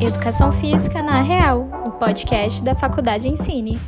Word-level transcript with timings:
Educação 0.00 0.52
Física 0.52 1.02
na 1.02 1.22
Real, 1.22 1.68
o 1.84 1.90
podcast 1.92 2.62
da 2.62 2.74
Faculdade 2.74 3.28
Ensine. 3.28 3.80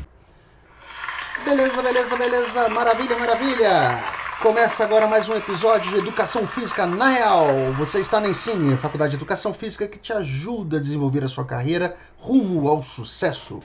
Beleza, 1.44 1.82
beleza, 1.82 2.16
beleza, 2.16 2.68
maravilha, 2.68 3.18
maravilha! 3.18 4.04
Começa 4.40 4.84
agora 4.84 5.08
mais 5.08 5.28
um 5.28 5.34
episódio 5.34 5.90
de 5.90 5.98
Educação 5.98 6.46
Física 6.46 6.86
na 6.86 7.08
Real. 7.08 7.72
Você 7.76 7.98
está 7.98 8.20
na 8.20 8.28
Ensine, 8.28 8.76
Faculdade 8.76 9.10
de 9.10 9.16
Educação 9.16 9.52
Física 9.52 9.88
que 9.88 9.98
te 9.98 10.12
ajuda 10.12 10.76
a 10.76 10.80
desenvolver 10.80 11.24
a 11.24 11.28
sua 11.28 11.44
carreira 11.44 11.96
rumo 12.18 12.68
ao 12.68 12.82
sucesso. 12.82 13.60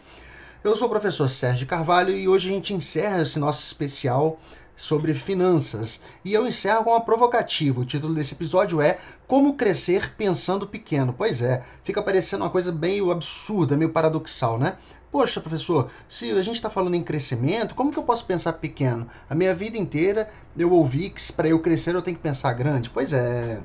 Eu 0.64 0.76
sou 0.76 0.88
o 0.88 0.90
professor 0.90 1.30
Sérgio 1.30 1.68
Carvalho 1.68 2.18
e 2.18 2.28
hoje 2.28 2.50
a 2.50 2.54
gente 2.54 2.74
encerra 2.74 3.22
esse 3.22 3.38
nosso 3.38 3.64
especial 3.64 4.40
sobre 4.76 5.14
finanças. 5.14 6.02
E 6.24 6.34
eu 6.34 6.48
encerro 6.48 6.84
com 6.84 6.92
uma 6.92 7.02
provocativa. 7.02 7.82
O 7.82 7.86
título 7.86 8.14
desse 8.14 8.34
episódio 8.34 8.82
é 8.82 9.00
Como 9.28 9.56
Crescer 9.56 10.14
Pensando 10.16 10.68
Pequeno. 10.68 11.14
Pois 11.14 11.42
é, 11.42 11.64
fica 11.84 12.02
parecendo 12.02 12.44
uma 12.44 12.50
coisa 12.50 12.72
meio 12.72 13.12
absurda, 13.12 13.78
meio 13.78 13.92
paradoxal, 13.92 14.58
né? 14.58 14.78
Poxa, 15.12 15.40
professor, 15.40 15.92
se 16.08 16.32
a 16.32 16.42
gente 16.42 16.56
está 16.56 16.72
falando 16.72 16.96
em 16.96 17.04
crescimento, 17.04 17.76
como 17.76 17.92
que 17.92 18.00
eu 18.00 18.04
posso 18.04 18.26
pensar 18.26 18.54
pequeno? 18.54 19.08
A 19.30 19.36
minha 19.36 19.54
vida 19.54 19.78
inteira 19.78 20.28
eu 20.58 20.72
ouvi 20.72 21.12
que 21.12 21.32
para 21.32 21.48
eu 21.48 21.60
crescer 21.60 21.94
eu 21.94 22.02
tenho 22.02 22.18
que 22.18 22.24
pensar 22.24 22.52
grande. 22.54 22.90
Pois 22.90 23.14
é, 23.14 23.62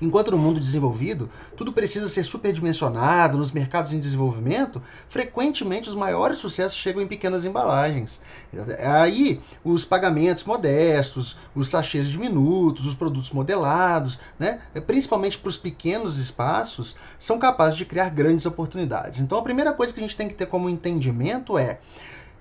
Enquanto 0.00 0.30
no 0.30 0.38
mundo 0.38 0.60
desenvolvido, 0.60 1.30
tudo 1.56 1.72
precisa 1.72 2.08
ser 2.08 2.24
superdimensionado, 2.24 3.38
nos 3.38 3.50
mercados 3.50 3.92
em 3.92 4.00
desenvolvimento, 4.00 4.82
frequentemente 5.08 5.88
os 5.88 5.94
maiores 5.94 6.38
sucessos 6.38 6.78
chegam 6.78 7.02
em 7.02 7.06
pequenas 7.06 7.44
embalagens. 7.44 8.20
Aí, 8.80 9.40
os 9.64 9.84
pagamentos 9.84 10.44
modestos, 10.44 11.36
os 11.54 11.68
sachês 11.68 12.08
diminutos, 12.08 12.86
os 12.86 12.94
produtos 12.94 13.30
modelados, 13.30 14.18
né, 14.38 14.60
principalmente 14.86 15.38
para 15.38 15.48
os 15.48 15.56
pequenos 15.56 16.18
espaços, 16.18 16.96
são 17.18 17.38
capazes 17.38 17.76
de 17.76 17.84
criar 17.84 18.10
grandes 18.10 18.46
oportunidades. 18.46 19.20
Então, 19.20 19.38
a 19.38 19.42
primeira 19.42 19.72
coisa 19.72 19.92
que 19.92 20.00
a 20.00 20.02
gente 20.02 20.16
tem 20.16 20.28
que 20.28 20.34
ter 20.34 20.46
como 20.46 20.68
entendimento 20.68 21.58
é 21.58 21.80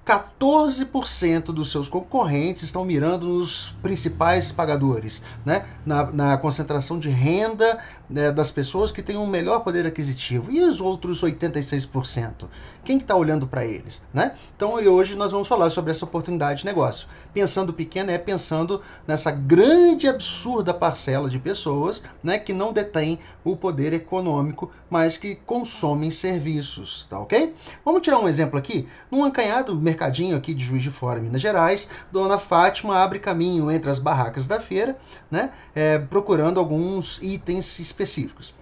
14% 0.08 1.48
dos 1.48 1.70
seus 1.70 1.90
concorrentes 1.90 2.64
estão 2.64 2.86
mirando 2.86 3.28
nos 3.28 3.76
principais 3.82 4.54
pagadores, 4.54 5.22
né? 5.46 5.68
na, 5.86 6.10
na 6.12 6.38
concentração 6.38 6.98
de 6.98 7.10
renda 7.10 7.78
né, 8.10 8.32
das 8.32 8.50
pessoas 8.50 8.90
que 8.90 9.04
têm 9.04 9.18
um 9.18 9.28
melhor 9.28 9.60
poder 9.60 9.86
aquisitivo. 9.86 10.50
E 10.50 10.62
os 10.62 10.80
outros 10.80 11.22
86%? 11.22 12.48
Quem 12.86 12.98
está 12.98 13.08
tá 13.08 13.16
olhando 13.20 13.48
para 13.48 13.66
eles? 13.66 14.02
Né? 14.14 14.34
Então 14.56 14.76
hoje 14.76 15.14
nós 15.14 15.34
vamos 15.34 15.48
falar 15.48 15.70
sobre 15.70 15.92
essa 15.92 16.06
oportunidade 16.06 16.60
de 16.60 16.66
negócio. 16.66 17.06
Pensando 17.34 17.74
pequeno 17.74 18.10
é 18.10 18.18
pensando 18.18 18.82
nessa 19.06 19.30
grande, 19.30 20.08
absurda 20.08 20.74
parcela 20.74 21.30
de 21.30 21.38
pessoas 21.38 22.02
né, 22.24 22.40
que 22.40 22.54
não 22.54 22.72
detém 22.72 23.20
o 23.44 23.58
poder 23.58 23.92
econômico, 23.92 24.72
mas 24.90 25.18
que 25.18 25.36
consomem 25.36 26.12
serviços. 26.12 27.06
Tá 27.10 27.20
ok? 27.20 27.54
Vamos 27.84 28.02
tirar 28.02 28.20
um 28.20 28.30
exemplo 28.30 28.58
aqui. 28.58 28.88
Num 29.12 29.26
acanhado 29.26 29.76
mercadinho 29.98 30.38
aqui 30.38 30.54
de 30.54 30.64
Juiz 30.64 30.84
de 30.84 30.92
Fora, 30.92 31.20
Minas 31.20 31.42
Gerais, 31.42 31.90
Dona 32.12 32.38
Fátima 32.38 32.98
abre 32.98 33.18
caminho 33.18 33.72
entre 33.72 33.90
as 33.90 33.98
barracas 33.98 34.46
da 34.46 34.60
feira, 34.60 34.96
né, 35.30 35.50
é, 35.74 35.98
procurando 35.98 36.60
alguns 36.60 37.20
itens 37.24 37.80
específicos. 37.80 38.54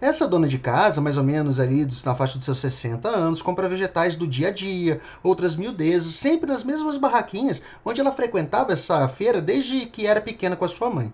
Essa 0.00 0.28
dona 0.28 0.46
de 0.46 0.58
casa, 0.58 1.00
mais 1.00 1.16
ou 1.16 1.24
menos 1.24 1.58
ali 1.58 1.88
na 2.04 2.14
faixa 2.14 2.36
dos 2.36 2.44
seus 2.44 2.60
60 2.60 3.08
anos, 3.08 3.42
compra 3.42 3.68
vegetais 3.68 4.14
do 4.14 4.26
dia 4.26 4.48
a 4.48 4.50
dia, 4.52 5.00
outras 5.22 5.56
miudezas, 5.56 6.14
sempre 6.14 6.46
nas 6.46 6.62
mesmas 6.62 6.96
barraquinhas 6.96 7.62
onde 7.84 8.00
ela 8.00 8.12
frequentava 8.12 8.72
essa 8.72 9.08
feira 9.08 9.40
desde 9.40 9.86
que 9.86 10.06
era 10.06 10.20
pequena 10.20 10.56
com 10.56 10.64
a 10.64 10.68
sua 10.68 10.90
mãe. 10.90 11.12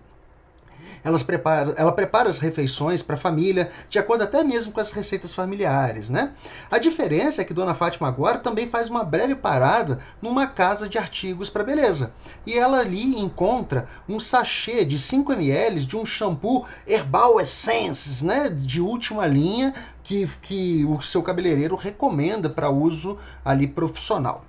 Elas 1.03 1.23
prepara, 1.23 1.73
ela 1.77 1.91
prepara 1.91 2.29
as 2.29 2.37
refeições 2.37 3.01
para 3.01 3.15
a 3.15 3.19
família, 3.19 3.71
de 3.89 3.97
acordo 3.97 4.23
até 4.23 4.43
mesmo 4.43 4.71
com 4.71 4.79
as 4.79 4.91
receitas 4.91 5.33
familiares, 5.33 6.09
né? 6.09 6.31
A 6.69 6.77
diferença 6.77 7.41
é 7.41 7.45
que 7.45 7.53
Dona 7.53 7.73
Fátima 7.73 8.07
agora 8.07 8.37
também 8.37 8.67
faz 8.67 8.89
uma 8.89 9.03
breve 9.03 9.35
parada 9.35 9.99
numa 10.21 10.47
casa 10.47 10.87
de 10.87 10.97
artigos 10.97 11.49
para 11.49 11.63
beleza. 11.63 12.13
E 12.45 12.57
ela 12.57 12.79
ali 12.79 13.19
encontra 13.19 13.87
um 14.07 14.19
sachê 14.19 14.85
de 14.85 14.99
5 14.99 15.33
ml 15.33 15.85
de 15.85 15.97
um 15.97 16.05
shampoo 16.05 16.65
Herbal 16.87 17.39
Essences, 17.39 18.21
né? 18.21 18.49
De 18.49 18.79
última 18.79 19.25
linha, 19.25 19.73
que, 20.03 20.27
que 20.41 20.85
o 20.85 21.01
seu 21.01 21.23
cabeleireiro 21.23 21.75
recomenda 21.75 22.49
para 22.49 22.69
uso 22.69 23.17
ali 23.43 23.67
profissional. 23.67 24.45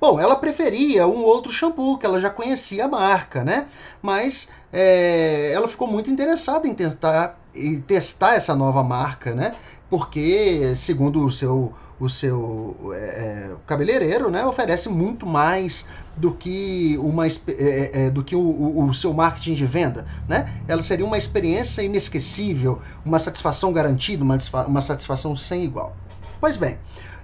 Bom, 0.00 0.20
ela 0.20 0.36
preferia 0.36 1.06
um 1.06 1.24
outro 1.24 1.50
shampoo, 1.50 1.96
que 1.96 2.04
ela 2.04 2.20
já 2.20 2.28
conhecia 2.28 2.84
a 2.84 2.88
marca, 2.88 3.42
né? 3.42 3.66
Mas 4.02 4.48
é, 4.72 5.52
ela 5.52 5.68
ficou 5.68 5.88
muito 5.88 6.10
interessada 6.10 6.68
em 6.68 6.74
tentar 6.74 7.38
e 7.54 7.78
testar 7.80 8.34
essa 8.34 8.54
nova 8.54 8.82
marca, 8.82 9.34
né? 9.34 9.54
Porque, 9.88 10.74
segundo 10.76 11.24
o 11.24 11.32
seu, 11.32 11.72
o 11.98 12.10
seu 12.10 12.76
é, 12.92 13.52
cabeleireiro, 13.66 14.30
né, 14.30 14.44
oferece 14.44 14.88
muito 14.88 15.24
mais 15.24 15.86
do 16.16 16.32
que, 16.32 16.96
uma, 16.98 17.26
é, 17.26 18.10
do 18.10 18.22
que 18.22 18.34
o, 18.34 18.40
o, 18.40 18.88
o, 18.88 18.94
seu 18.94 19.14
marketing 19.14 19.54
de 19.54 19.66
venda. 19.66 20.06
Né? 20.28 20.52
Ela 20.66 20.82
seria 20.82 21.06
uma 21.06 21.16
experiência 21.16 21.82
inesquecível, 21.82 22.80
uma 23.04 23.18
satisfação 23.18 23.72
garantida, 23.72 24.24
uma, 24.24 24.38
uma 24.66 24.82
satisfação 24.82 25.36
sem 25.36 25.64
igual. 25.64 25.96
Pois 26.40 26.56
bem, 26.56 26.78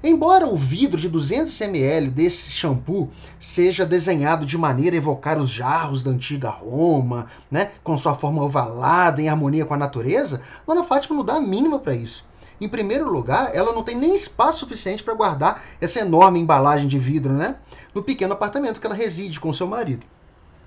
Embora 0.04 0.48
o 0.48 0.56
vidro 0.56 1.00
de 1.00 1.08
200 1.08 1.60
ml 1.60 2.10
desse 2.10 2.50
shampoo 2.50 3.08
seja 3.38 3.86
desenhado 3.86 4.44
de 4.44 4.58
maneira 4.58 4.96
a 4.96 4.98
evocar 4.98 5.38
os 5.38 5.48
jarros 5.48 6.02
da 6.02 6.10
antiga 6.10 6.48
Roma, 6.48 7.28
né, 7.48 7.70
com 7.84 7.96
sua 7.96 8.12
forma 8.16 8.42
ovalada 8.42 9.22
em 9.22 9.28
harmonia 9.28 9.64
com 9.64 9.74
a 9.74 9.76
natureza, 9.76 10.40
Dona 10.66 10.82
Fátima 10.82 11.16
não 11.16 11.24
dá 11.24 11.34
a 11.34 11.40
mínima 11.40 11.78
para 11.78 11.94
isso. 11.94 12.26
Em 12.60 12.68
primeiro 12.68 13.08
lugar, 13.12 13.54
ela 13.54 13.72
não 13.72 13.84
tem 13.84 13.96
nem 13.96 14.12
espaço 14.12 14.58
suficiente 14.58 15.04
para 15.04 15.14
guardar 15.14 15.62
essa 15.80 16.00
enorme 16.00 16.40
embalagem 16.40 16.88
de 16.88 16.98
vidro, 16.98 17.32
né, 17.32 17.54
no 17.94 18.02
pequeno 18.02 18.32
apartamento 18.32 18.80
que 18.80 18.86
ela 18.86 18.96
reside 18.96 19.38
com 19.38 19.54
seu 19.54 19.68
marido. 19.68 20.04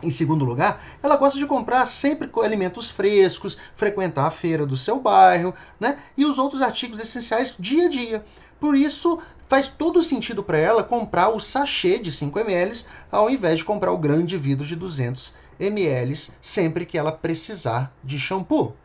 Em 0.03 0.09
segundo 0.09 0.43
lugar, 0.43 0.83
ela 1.01 1.15
gosta 1.15 1.39
de 1.39 1.45
comprar 1.45 1.89
sempre 1.89 2.29
alimentos 2.43 2.89
frescos, 2.89 3.57
frequentar 3.75 4.27
a 4.27 4.31
feira 4.31 4.65
do 4.65 4.75
seu 4.75 4.99
bairro, 4.99 5.53
né? 5.79 5.99
E 6.17 6.25
os 6.25 6.37
outros 6.37 6.61
artigos 6.61 6.99
essenciais 6.99 7.55
dia 7.57 7.85
a 7.85 7.89
dia. 7.89 8.23
Por 8.59 8.75
isso, 8.75 9.19
faz 9.47 9.67
todo 9.69 10.03
sentido 10.03 10.43
para 10.43 10.57
ela 10.57 10.83
comprar 10.83 11.29
o 11.29 11.39
sachê 11.39 11.97
de 11.97 12.11
5 12.11 12.39
ml 12.39 12.85
ao 13.11 13.29
invés 13.29 13.59
de 13.59 13.65
comprar 13.65 13.91
o 13.91 13.97
grande 13.97 14.37
vidro 14.37 14.65
de 14.65 14.75
200 14.75 15.33
ml 15.59 16.29
sempre 16.41 16.85
que 16.85 16.97
ela 16.97 17.11
precisar 17.11 17.91
de 18.03 18.19
shampoo. 18.19 18.75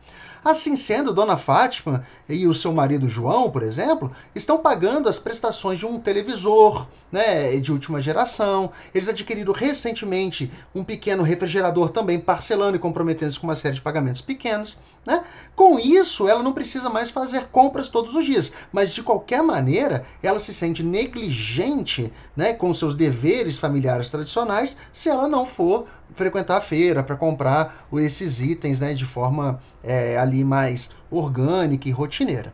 Assim 0.43 0.75
sendo, 0.75 1.13
Dona 1.13 1.37
Fátima 1.37 2.03
e 2.27 2.47
o 2.47 2.53
seu 2.53 2.73
marido 2.73 3.07
João, 3.07 3.51
por 3.51 3.61
exemplo, 3.61 4.11
estão 4.33 4.57
pagando 4.57 5.07
as 5.07 5.19
prestações 5.19 5.77
de 5.77 5.85
um 5.85 5.99
televisor 5.99 6.87
né, 7.11 7.55
de 7.57 7.71
última 7.71 8.01
geração. 8.01 8.71
Eles 8.93 9.07
adquiriram 9.07 9.53
recentemente 9.53 10.51
um 10.73 10.83
pequeno 10.83 11.21
refrigerador 11.21 11.89
também, 11.89 12.19
parcelando 12.19 12.75
e 12.75 12.79
comprometendo-se 12.79 13.39
com 13.39 13.45
uma 13.45 13.55
série 13.55 13.75
de 13.75 13.81
pagamentos 13.81 14.21
pequenos. 14.21 14.79
Né? 15.05 15.23
Com 15.55 15.77
isso, 15.77 16.27
ela 16.27 16.41
não 16.41 16.53
precisa 16.53 16.89
mais 16.89 17.11
fazer 17.11 17.49
compras 17.51 17.87
todos 17.87 18.15
os 18.15 18.25
dias, 18.25 18.51
mas 18.71 18.95
de 18.95 19.03
qualquer 19.03 19.43
maneira, 19.43 20.03
ela 20.23 20.39
se 20.39 20.55
sente 20.55 20.81
negligente 20.81 22.11
né, 22.35 22.51
com 22.53 22.73
seus 22.73 22.95
deveres 22.95 23.57
familiares 23.57 24.09
tradicionais 24.09 24.75
se 24.91 25.07
ela 25.07 25.27
não 25.27 25.45
for 25.45 25.85
frequentar 26.13 26.57
a 26.57 26.61
feira 26.61 27.03
para 27.03 27.15
comprar 27.15 27.87
esses 27.93 28.39
itens 28.39 28.79
né, 28.79 28.93
de 28.93 29.05
forma 29.05 29.59
é, 29.83 30.17
ali 30.17 30.43
mais 30.43 30.89
orgânica 31.09 31.87
e 31.87 31.91
rotineira. 31.91 32.53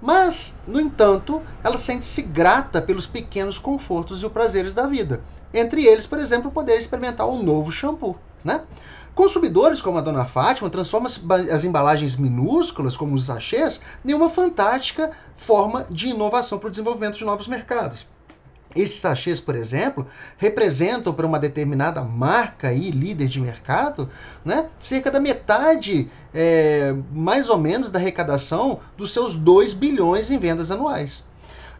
Mas, 0.00 0.60
no 0.66 0.80
entanto, 0.80 1.40
ela 1.62 1.78
sente-se 1.78 2.20
grata 2.20 2.82
pelos 2.82 3.06
pequenos 3.06 3.58
confortos 3.58 4.22
e 4.22 4.28
prazeres 4.28 4.74
da 4.74 4.86
vida. 4.86 5.22
Entre 5.52 5.86
eles, 5.86 6.06
por 6.06 6.18
exemplo, 6.18 6.50
poder 6.50 6.78
experimentar 6.78 7.26
um 7.28 7.42
novo 7.42 7.72
shampoo. 7.72 8.18
Né? 8.44 8.60
Consumidores 9.14 9.80
como 9.80 9.96
a 9.96 10.00
Dona 10.00 10.26
Fátima 10.26 10.68
transformam 10.68 11.10
as 11.50 11.64
embalagens 11.64 12.16
minúsculas, 12.16 12.96
como 12.96 13.14
os 13.14 13.26
sachês, 13.26 13.80
em 14.04 14.12
uma 14.12 14.28
fantástica 14.28 15.12
forma 15.36 15.86
de 15.88 16.08
inovação 16.08 16.58
para 16.58 16.66
o 16.66 16.70
desenvolvimento 16.70 17.16
de 17.16 17.24
novos 17.24 17.46
mercados. 17.46 18.06
Esses 18.74 19.00
sachês, 19.00 19.38
por 19.38 19.54
exemplo, 19.54 20.06
representam 20.36 21.12
para 21.12 21.26
uma 21.26 21.38
determinada 21.38 22.02
marca 22.02 22.72
e 22.72 22.90
líder 22.90 23.28
de 23.28 23.40
mercado 23.40 24.10
né, 24.44 24.66
cerca 24.78 25.10
da 25.10 25.20
metade, 25.20 26.10
é, 26.34 26.94
mais 27.12 27.48
ou 27.48 27.58
menos, 27.58 27.90
da 27.90 27.98
arrecadação 27.98 28.80
dos 28.96 29.12
seus 29.12 29.36
2 29.36 29.72
bilhões 29.74 30.30
em 30.30 30.38
vendas 30.38 30.70
anuais. 30.70 31.24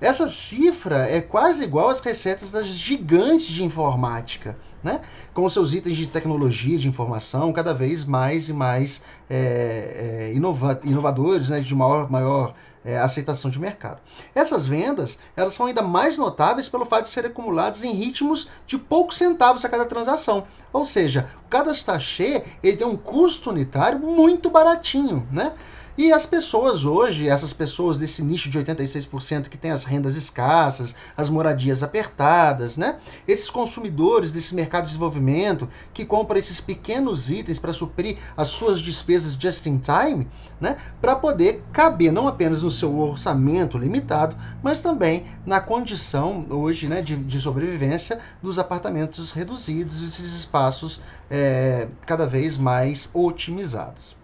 Essa 0.00 0.28
cifra 0.28 1.08
é 1.08 1.20
quase 1.20 1.62
igual 1.64 1.88
às 1.88 2.00
receitas 2.00 2.50
das 2.50 2.66
gigantes 2.66 3.46
de 3.46 3.64
informática, 3.64 4.56
né? 4.82 5.00
com 5.32 5.48
seus 5.48 5.72
itens 5.72 5.96
de 5.96 6.06
tecnologia, 6.06 6.78
de 6.78 6.88
informação, 6.88 7.52
cada 7.52 7.72
vez 7.72 8.04
mais 8.04 8.48
e 8.48 8.52
mais 8.52 9.02
é, 9.30 10.28
é, 10.30 10.34
inova 10.34 10.78
inovadores, 10.84 11.48
né? 11.48 11.60
de 11.60 11.74
maior, 11.74 12.10
maior 12.10 12.54
é, 12.84 12.98
aceitação 12.98 13.50
de 13.50 13.58
mercado. 13.58 14.00
Essas 14.34 14.66
vendas 14.66 15.18
elas 15.34 15.54
são 15.54 15.66
ainda 15.66 15.82
mais 15.82 16.18
notáveis 16.18 16.68
pelo 16.68 16.84
fato 16.84 17.04
de 17.04 17.10
serem 17.10 17.30
acumuladas 17.30 17.82
em 17.82 17.92
ritmos 17.92 18.48
de 18.66 18.76
poucos 18.76 19.16
centavos 19.16 19.64
a 19.64 19.68
cada 19.68 19.86
transação. 19.86 20.46
Ou 20.72 20.84
seja, 20.84 21.30
cada 21.48 21.72
sachê 21.72 22.44
ele 22.62 22.76
tem 22.76 22.86
um 22.86 22.96
custo 22.96 23.50
unitário 23.50 23.98
muito 23.98 24.50
baratinho, 24.50 25.26
né? 25.32 25.54
E 25.96 26.12
as 26.12 26.26
pessoas 26.26 26.84
hoje, 26.84 27.28
essas 27.28 27.52
pessoas 27.52 27.96
desse 27.96 28.20
nicho 28.20 28.50
de 28.50 28.58
86% 28.58 29.48
que 29.48 29.56
tem 29.56 29.70
as 29.70 29.84
rendas 29.84 30.16
escassas, 30.16 30.92
as 31.16 31.30
moradias 31.30 31.84
apertadas, 31.84 32.76
né? 32.76 32.96
Esses 33.28 33.48
consumidores 33.48 34.32
desse 34.32 34.56
mercado 34.56 34.82
de 34.82 34.88
desenvolvimento 34.88 35.68
que 35.92 36.04
compram 36.04 36.40
esses 36.40 36.60
pequenos 36.60 37.30
itens 37.30 37.60
para 37.60 37.72
suprir 37.72 38.18
as 38.36 38.48
suas 38.48 38.80
despesas 38.80 39.34
just 39.34 39.66
in 39.66 39.78
time, 39.78 40.26
né? 40.60 40.78
Para 41.00 41.14
poder 41.14 41.62
caber 41.72 42.10
não 42.10 42.26
apenas 42.26 42.62
no 42.62 42.72
seu 42.72 42.98
orçamento 42.98 43.78
limitado, 43.78 44.36
mas 44.64 44.80
também 44.80 45.26
na 45.46 45.60
condição 45.60 46.44
hoje, 46.50 46.88
né, 46.88 47.02
de, 47.02 47.14
de 47.16 47.40
sobrevivência 47.40 48.18
dos 48.42 48.58
apartamentos 48.58 49.30
reduzidos, 49.30 50.02
esses 50.02 50.34
espaços 50.34 51.00
é, 51.30 51.86
cada 52.04 52.26
vez 52.26 52.58
mais 52.58 53.08
otimizados. 53.14 54.23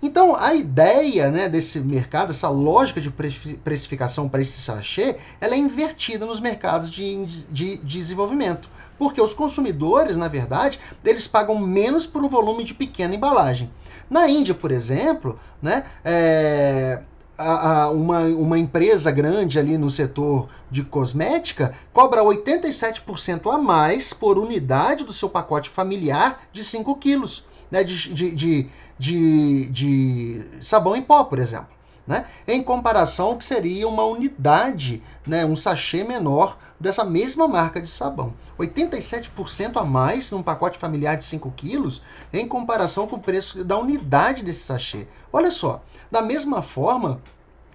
Então, 0.00 0.36
a 0.36 0.54
ideia 0.54 1.30
né, 1.30 1.48
desse 1.48 1.80
mercado, 1.80 2.30
essa 2.30 2.48
lógica 2.48 3.00
de 3.00 3.10
precificação 3.10 4.28
para 4.28 4.40
esse 4.40 4.60
sachê, 4.60 5.16
ela 5.40 5.54
é 5.54 5.58
invertida 5.58 6.24
nos 6.24 6.38
mercados 6.38 6.88
de, 6.88 7.26
de, 7.26 7.78
de, 7.78 7.98
desenvolvimento. 7.98 8.70
Porque 8.96 9.20
os 9.20 9.34
consumidores, 9.34 10.16
na 10.16 10.28
verdade, 10.28 10.78
eles 11.04 11.26
pagam 11.26 11.58
menos 11.58 12.06
por 12.06 12.24
um 12.24 12.28
volume 12.28 12.62
de 12.62 12.74
pequena 12.74 13.14
embalagem. 13.14 13.70
Na 14.08 14.28
Índia, 14.28 14.54
por 14.54 14.70
exemplo, 14.70 15.38
né, 15.60 15.84
é, 16.04 17.00
a, 17.36 17.82
a, 17.82 17.90
uma, 17.90 18.20
uma 18.20 18.58
empresa 18.58 19.10
grande 19.10 19.58
ali 19.58 19.76
no 19.76 19.90
setor 19.90 20.48
de 20.70 20.84
cosmética 20.84 21.74
cobra 21.92 22.22
87% 22.22 23.52
a 23.52 23.58
mais 23.58 24.12
por 24.12 24.38
unidade 24.38 25.04
do 25.04 25.12
seu 25.12 25.28
pacote 25.28 25.70
familiar 25.70 26.42
de 26.52 26.62
5 26.62 26.94
quilos 26.96 27.44
né, 27.70 27.84
de, 27.84 28.12
de, 28.12 28.68
de, 28.98 29.66
de, 29.70 30.44
sabão 30.60 30.96
em 30.96 31.02
pó, 31.02 31.24
por 31.24 31.38
exemplo. 31.38 31.78
Né? 32.06 32.24
Em 32.46 32.62
comparação 32.62 33.26
ao 33.26 33.36
que 33.36 33.44
seria 33.44 33.86
uma 33.86 34.02
unidade, 34.04 35.02
né, 35.26 35.44
um 35.44 35.56
sachê 35.56 36.02
menor 36.02 36.56
dessa 36.80 37.04
mesma 37.04 37.46
marca 37.46 37.82
de 37.82 37.88
sabão. 37.88 38.32
87% 38.58 39.76
a 39.76 39.84
mais 39.84 40.30
num 40.30 40.42
pacote 40.42 40.78
familiar 40.78 41.18
de 41.18 41.24
5 41.24 41.50
quilos 41.50 42.02
em 42.32 42.48
comparação 42.48 43.06
com 43.06 43.16
o 43.16 43.20
preço 43.20 43.62
da 43.62 43.76
unidade 43.76 44.42
desse 44.42 44.60
sachê. 44.60 45.06
Olha 45.30 45.50
só, 45.50 45.82
da 46.10 46.22
mesma 46.22 46.62
forma, 46.62 47.20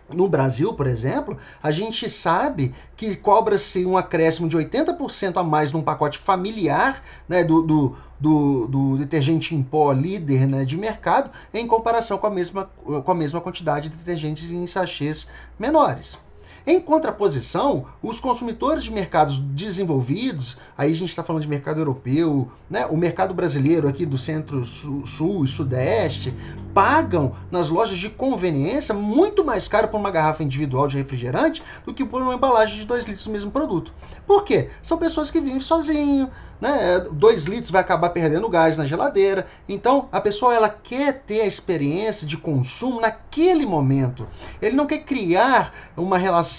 no 0.10 0.28
Brasil, 0.28 0.74
por 0.74 0.88
exemplo, 0.88 1.38
a 1.62 1.72
gente 1.72 2.10
sabe 2.10 2.74
que 2.96 3.16
cobra-se 3.16 3.86
um 3.86 3.98
acréscimo 3.98 4.50
de 4.50 4.58
80% 4.58 5.38
a 5.38 5.44
mais 5.44 5.72
num 5.72 5.82
pacote 5.82 6.18
familiar 6.18 7.04
né, 7.28 7.44
do, 7.44 7.62
do, 7.62 7.98
do, 8.24 8.68
do, 8.68 8.98
detergente 8.98 9.54
em 9.54 9.62
pó 9.62 9.92
líder 9.92 10.48
né, 10.48 10.64
de 10.64 10.78
mercado 10.78 11.30
em 11.54 11.68
comparação 11.68 12.18
com 12.18 12.26
a, 12.26 12.30
mesma, 12.30 12.70
com 13.04 13.12
a 13.12 13.14
mesma 13.14 13.42
quantidade 13.42 13.90
de 13.90 13.98
detergentes 13.98 14.50
em 14.50 14.66
sachês 14.66 15.28
menores. 15.60 16.18
Em 16.66 16.80
contraposição, 16.80 17.86
os 18.02 18.22
consumidores 18.22 18.86
de 18.86 18.92
mercados 18.92 19.38
desenvolvidos, 19.38 20.58
aí 20.78 20.92
a 20.92 20.96
gente 20.96 21.10
está 21.10 21.22
falando 21.22 21.42
de 21.42 21.48
mercado 21.48 21.82
europeu, 21.82 22.50
né, 22.70 22.86
o 22.86 22.96
mercado 22.96 23.34
brasileiro 23.34 23.86
aqui 23.86 24.06
do 24.06 24.18
centro-sul 24.18 25.44
e 25.44 25.48
sudeste, 25.50 26.34
pagam 26.74 27.36
nas 27.52 27.68
lojas 27.68 27.98
de 27.98 28.10
conveniência 28.10 28.94
muito 28.94 29.44
mais 29.44 29.68
caro 29.68 29.90
por 29.90 30.00
uma 30.00 30.10
garrafa 30.10 30.42
individual 30.42 30.88
de 30.88 30.96
refrigerante 30.96 31.62
do 31.86 31.94
que 31.94 32.06
por 32.06 32.22
uma 32.22 32.36
embalagem 32.36 32.78
de 32.78 32.86
2 32.86 33.06
litros 33.06 33.26
do 33.26 33.32
mesmo 33.32 33.52
produto. 33.52 33.94
Por 34.26 34.46
quê? 34.46 34.70
São 34.82 34.98
pessoas 34.98 35.30
que 35.30 35.42
vivem 35.42 35.60
sozinho, 35.60 36.32
né? 36.62 37.02
2 37.12 37.44
litros 37.46 37.72
vai 37.72 37.82
acabar 37.82 38.10
perdendo 38.12 38.48
gás 38.48 38.78
na 38.78 38.86
geladeira. 38.86 39.48
Então, 39.68 40.08
a 40.12 40.22
pessoa 40.22 40.56
ela 40.56 40.70
quer 40.70 41.24
ter 41.24 41.42
a 41.42 41.46
experiência 41.46 42.26
de 42.26 42.38
consumo 42.38 43.02
naquele 43.02 43.66
momento. 43.66 44.26
Ele 44.62 44.76
não 44.76 44.88
quer 44.88 45.00
criar 45.00 45.74
uma 45.98 46.18
relação 46.18 46.53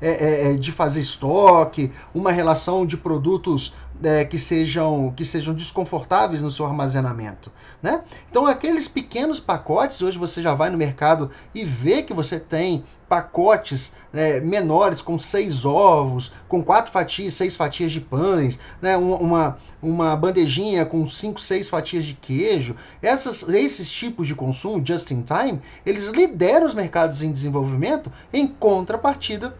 é, 0.00 0.10
é, 0.10 0.52
é 0.52 0.54
de 0.54 0.70
fazer 0.72 1.00
estoque, 1.00 1.92
uma 2.14 2.30
relação 2.30 2.86
de 2.86 2.96
produtos 2.96 3.72
é, 4.02 4.24
que, 4.24 4.38
sejam, 4.38 5.12
que 5.16 5.24
sejam 5.24 5.54
desconfortáveis 5.54 6.42
no 6.42 6.50
seu 6.50 6.66
armazenamento. 6.66 7.52
Né? 7.82 8.02
Então, 8.30 8.46
aqueles 8.46 8.88
pequenos 8.88 9.38
pacotes, 9.40 10.02
hoje 10.02 10.18
você 10.18 10.42
já 10.42 10.54
vai 10.54 10.70
no 10.70 10.78
mercado 10.78 11.30
e 11.54 11.64
vê 11.64 12.02
que 12.02 12.12
você 12.12 12.38
tem 12.40 12.84
pacotes 13.08 13.92
né, 14.12 14.40
menores 14.40 15.00
com 15.00 15.18
seis 15.18 15.64
ovos, 15.64 16.32
com 16.48 16.62
quatro 16.62 16.90
fatias, 16.90 17.34
seis 17.34 17.54
fatias 17.54 17.92
de 17.92 18.00
pães, 18.00 18.58
né, 18.80 18.96
uma, 18.96 19.58
uma 19.80 20.16
bandejinha 20.16 20.84
com 20.84 21.08
cinco, 21.08 21.40
seis 21.40 21.68
fatias 21.68 22.04
de 22.04 22.14
queijo. 22.14 22.74
Essas, 23.02 23.46
esses 23.48 23.90
tipos 23.90 24.26
de 24.26 24.34
consumo, 24.34 24.84
just 24.84 25.10
in 25.10 25.22
time, 25.22 25.60
eles 25.84 26.08
lideram 26.08 26.66
os 26.66 26.74
mercados 26.74 27.22
em 27.22 27.30
desenvolvimento 27.30 28.10
em 28.32 28.48
contrapartida 28.48 29.54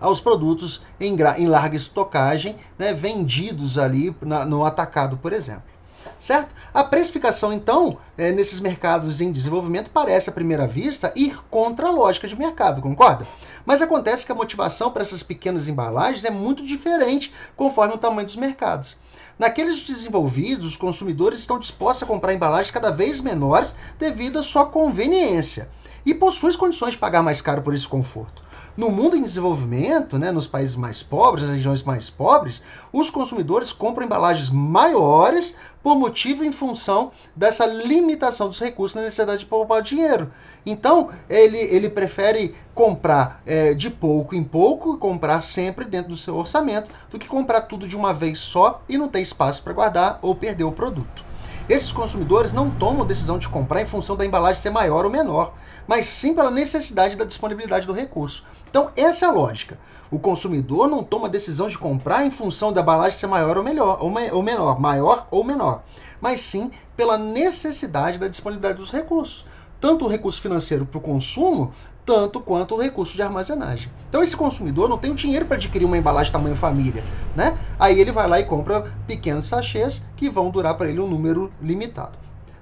aos 0.00 0.20
produtos 0.20 0.82
em, 1.00 1.16
em 1.38 1.46
larga 1.46 1.76
estocagem, 1.76 2.56
né, 2.78 2.92
vendidos 2.92 3.78
ali 3.78 4.14
na, 4.22 4.44
no 4.44 4.64
atacado, 4.64 5.16
por 5.16 5.32
exemplo. 5.32 5.70
Certo? 6.18 6.54
A 6.72 6.84
precificação, 6.84 7.52
então, 7.52 7.98
é, 8.16 8.30
nesses 8.30 8.60
mercados 8.60 9.20
em 9.20 9.32
desenvolvimento 9.32 9.90
parece, 9.90 10.28
à 10.28 10.32
primeira 10.32 10.66
vista, 10.66 11.12
ir 11.16 11.38
contra 11.50 11.88
a 11.88 11.90
lógica 11.90 12.28
de 12.28 12.36
mercado, 12.36 12.80
concorda? 12.82 13.26
Mas 13.64 13.82
acontece 13.82 14.24
que 14.24 14.32
a 14.32 14.34
motivação 14.34 14.90
para 14.90 15.02
essas 15.02 15.22
pequenas 15.22 15.68
embalagens 15.68 16.24
é 16.24 16.30
muito 16.30 16.64
diferente 16.64 17.32
conforme 17.56 17.94
o 17.94 17.98
tamanho 17.98 18.26
dos 18.26 18.36
mercados. 18.36 18.96
Naqueles 19.38 19.80
desenvolvidos, 19.80 20.66
os 20.66 20.76
consumidores 20.76 21.38
estão 21.38 21.58
dispostos 21.58 22.02
a 22.02 22.06
comprar 22.06 22.34
embalagens 22.34 22.70
cada 22.70 22.90
vez 22.90 23.20
menores 23.20 23.74
devido 23.98 24.38
à 24.38 24.42
sua 24.42 24.66
conveniência 24.66 25.68
e 26.04 26.14
possuem 26.14 26.56
condições 26.56 26.92
de 26.92 26.98
pagar 26.98 27.22
mais 27.22 27.40
caro 27.40 27.62
por 27.62 27.74
esse 27.74 27.88
conforto. 27.88 28.42
No 28.76 28.88
mundo 28.88 29.16
em 29.16 29.22
desenvolvimento, 29.22 30.18
né, 30.18 30.30
nos 30.30 30.46
países 30.46 30.76
mais 30.76 31.02
pobres, 31.02 31.44
nas 31.44 31.56
regiões 31.56 31.82
mais 31.82 32.08
pobres, 32.08 32.62
os 32.92 33.10
consumidores 33.10 33.72
compram 33.72 34.06
embalagens 34.06 34.48
maiores 34.48 35.56
por 35.82 35.96
motivo 35.96 36.44
em 36.44 36.52
função 36.52 37.10
dessa 37.34 37.66
limitação 37.66 38.48
dos 38.48 38.60
recursos 38.60 38.94
na 38.94 39.02
necessidade 39.02 39.40
de 39.40 39.46
poupar 39.46 39.82
dinheiro. 39.82 40.32
Então, 40.64 41.10
ele, 41.28 41.58
ele 41.58 41.90
prefere 41.90 42.54
comprar 42.80 43.42
é, 43.44 43.74
de 43.74 43.90
pouco 43.90 44.34
em 44.34 44.42
pouco, 44.42 44.96
comprar 44.96 45.42
sempre 45.42 45.84
dentro 45.84 46.12
do 46.12 46.16
seu 46.16 46.34
orçamento, 46.34 46.90
do 47.10 47.18
que 47.18 47.28
comprar 47.28 47.60
tudo 47.60 47.86
de 47.86 47.94
uma 47.94 48.14
vez 48.14 48.38
só 48.38 48.82
e 48.88 48.96
não 48.96 49.06
ter 49.06 49.20
espaço 49.20 49.62
para 49.62 49.74
guardar 49.74 50.18
ou 50.22 50.34
perder 50.34 50.64
o 50.64 50.72
produto. 50.72 51.22
Esses 51.68 51.92
consumidores 51.92 52.54
não 52.54 52.70
tomam 52.70 53.04
decisão 53.04 53.38
de 53.38 53.46
comprar 53.50 53.82
em 53.82 53.86
função 53.86 54.16
da 54.16 54.24
embalagem 54.24 54.62
ser 54.62 54.70
maior 54.70 55.04
ou 55.04 55.10
menor, 55.10 55.52
mas 55.86 56.06
sim 56.06 56.34
pela 56.34 56.50
necessidade 56.50 57.16
da 57.16 57.26
disponibilidade 57.26 57.86
do 57.86 57.92
recurso. 57.92 58.44
Então, 58.70 58.90
essa 58.96 59.26
é 59.26 59.28
a 59.28 59.32
lógica. 59.32 59.78
O 60.10 60.18
consumidor 60.18 60.88
não 60.88 61.04
toma 61.04 61.28
decisão 61.28 61.68
de 61.68 61.76
comprar 61.76 62.24
em 62.24 62.30
função 62.30 62.72
da 62.72 62.80
embalagem 62.80 63.18
ser 63.18 63.26
maior 63.26 63.58
ou, 63.58 63.62
melhor, 63.62 63.98
ou, 64.00 64.10
ou 64.32 64.42
menor, 64.42 64.80
maior 64.80 65.28
ou 65.30 65.44
menor, 65.44 65.82
mas 66.18 66.40
sim 66.40 66.70
pela 66.96 67.18
necessidade 67.18 68.18
da 68.18 68.26
disponibilidade 68.26 68.78
dos 68.78 68.90
recursos. 68.90 69.44
Tanto 69.80 70.04
o 70.04 70.08
recurso 70.08 70.42
financeiro 70.42 70.84
para 70.84 70.98
o 70.98 71.00
consumo, 71.00 71.72
tanto 72.04 72.40
quanto 72.40 72.74
o 72.74 72.80
recurso 72.80 73.14
de 73.14 73.22
armazenagem. 73.22 73.90
Então 74.08 74.22
esse 74.22 74.36
consumidor 74.36 74.88
não 74.88 74.98
tem 74.98 75.10
o 75.10 75.14
dinheiro 75.14 75.46
para 75.46 75.56
adquirir 75.56 75.84
uma 75.84 75.98
embalagem 75.98 76.32
tamanho 76.32 76.56
família, 76.56 77.04
né? 77.36 77.58
Aí 77.78 78.00
ele 78.00 78.12
vai 78.12 78.26
lá 78.26 78.40
e 78.40 78.44
compra 78.44 78.92
pequenos 79.06 79.46
sachês 79.46 80.04
que 80.16 80.28
vão 80.28 80.50
durar 80.50 80.74
para 80.76 80.88
ele 80.88 81.00
um 81.00 81.08
número 81.08 81.52
limitado, 81.62 82.18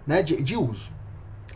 né, 0.07 0.23
de, 0.23 0.42
de 0.42 0.57
uso. 0.57 0.90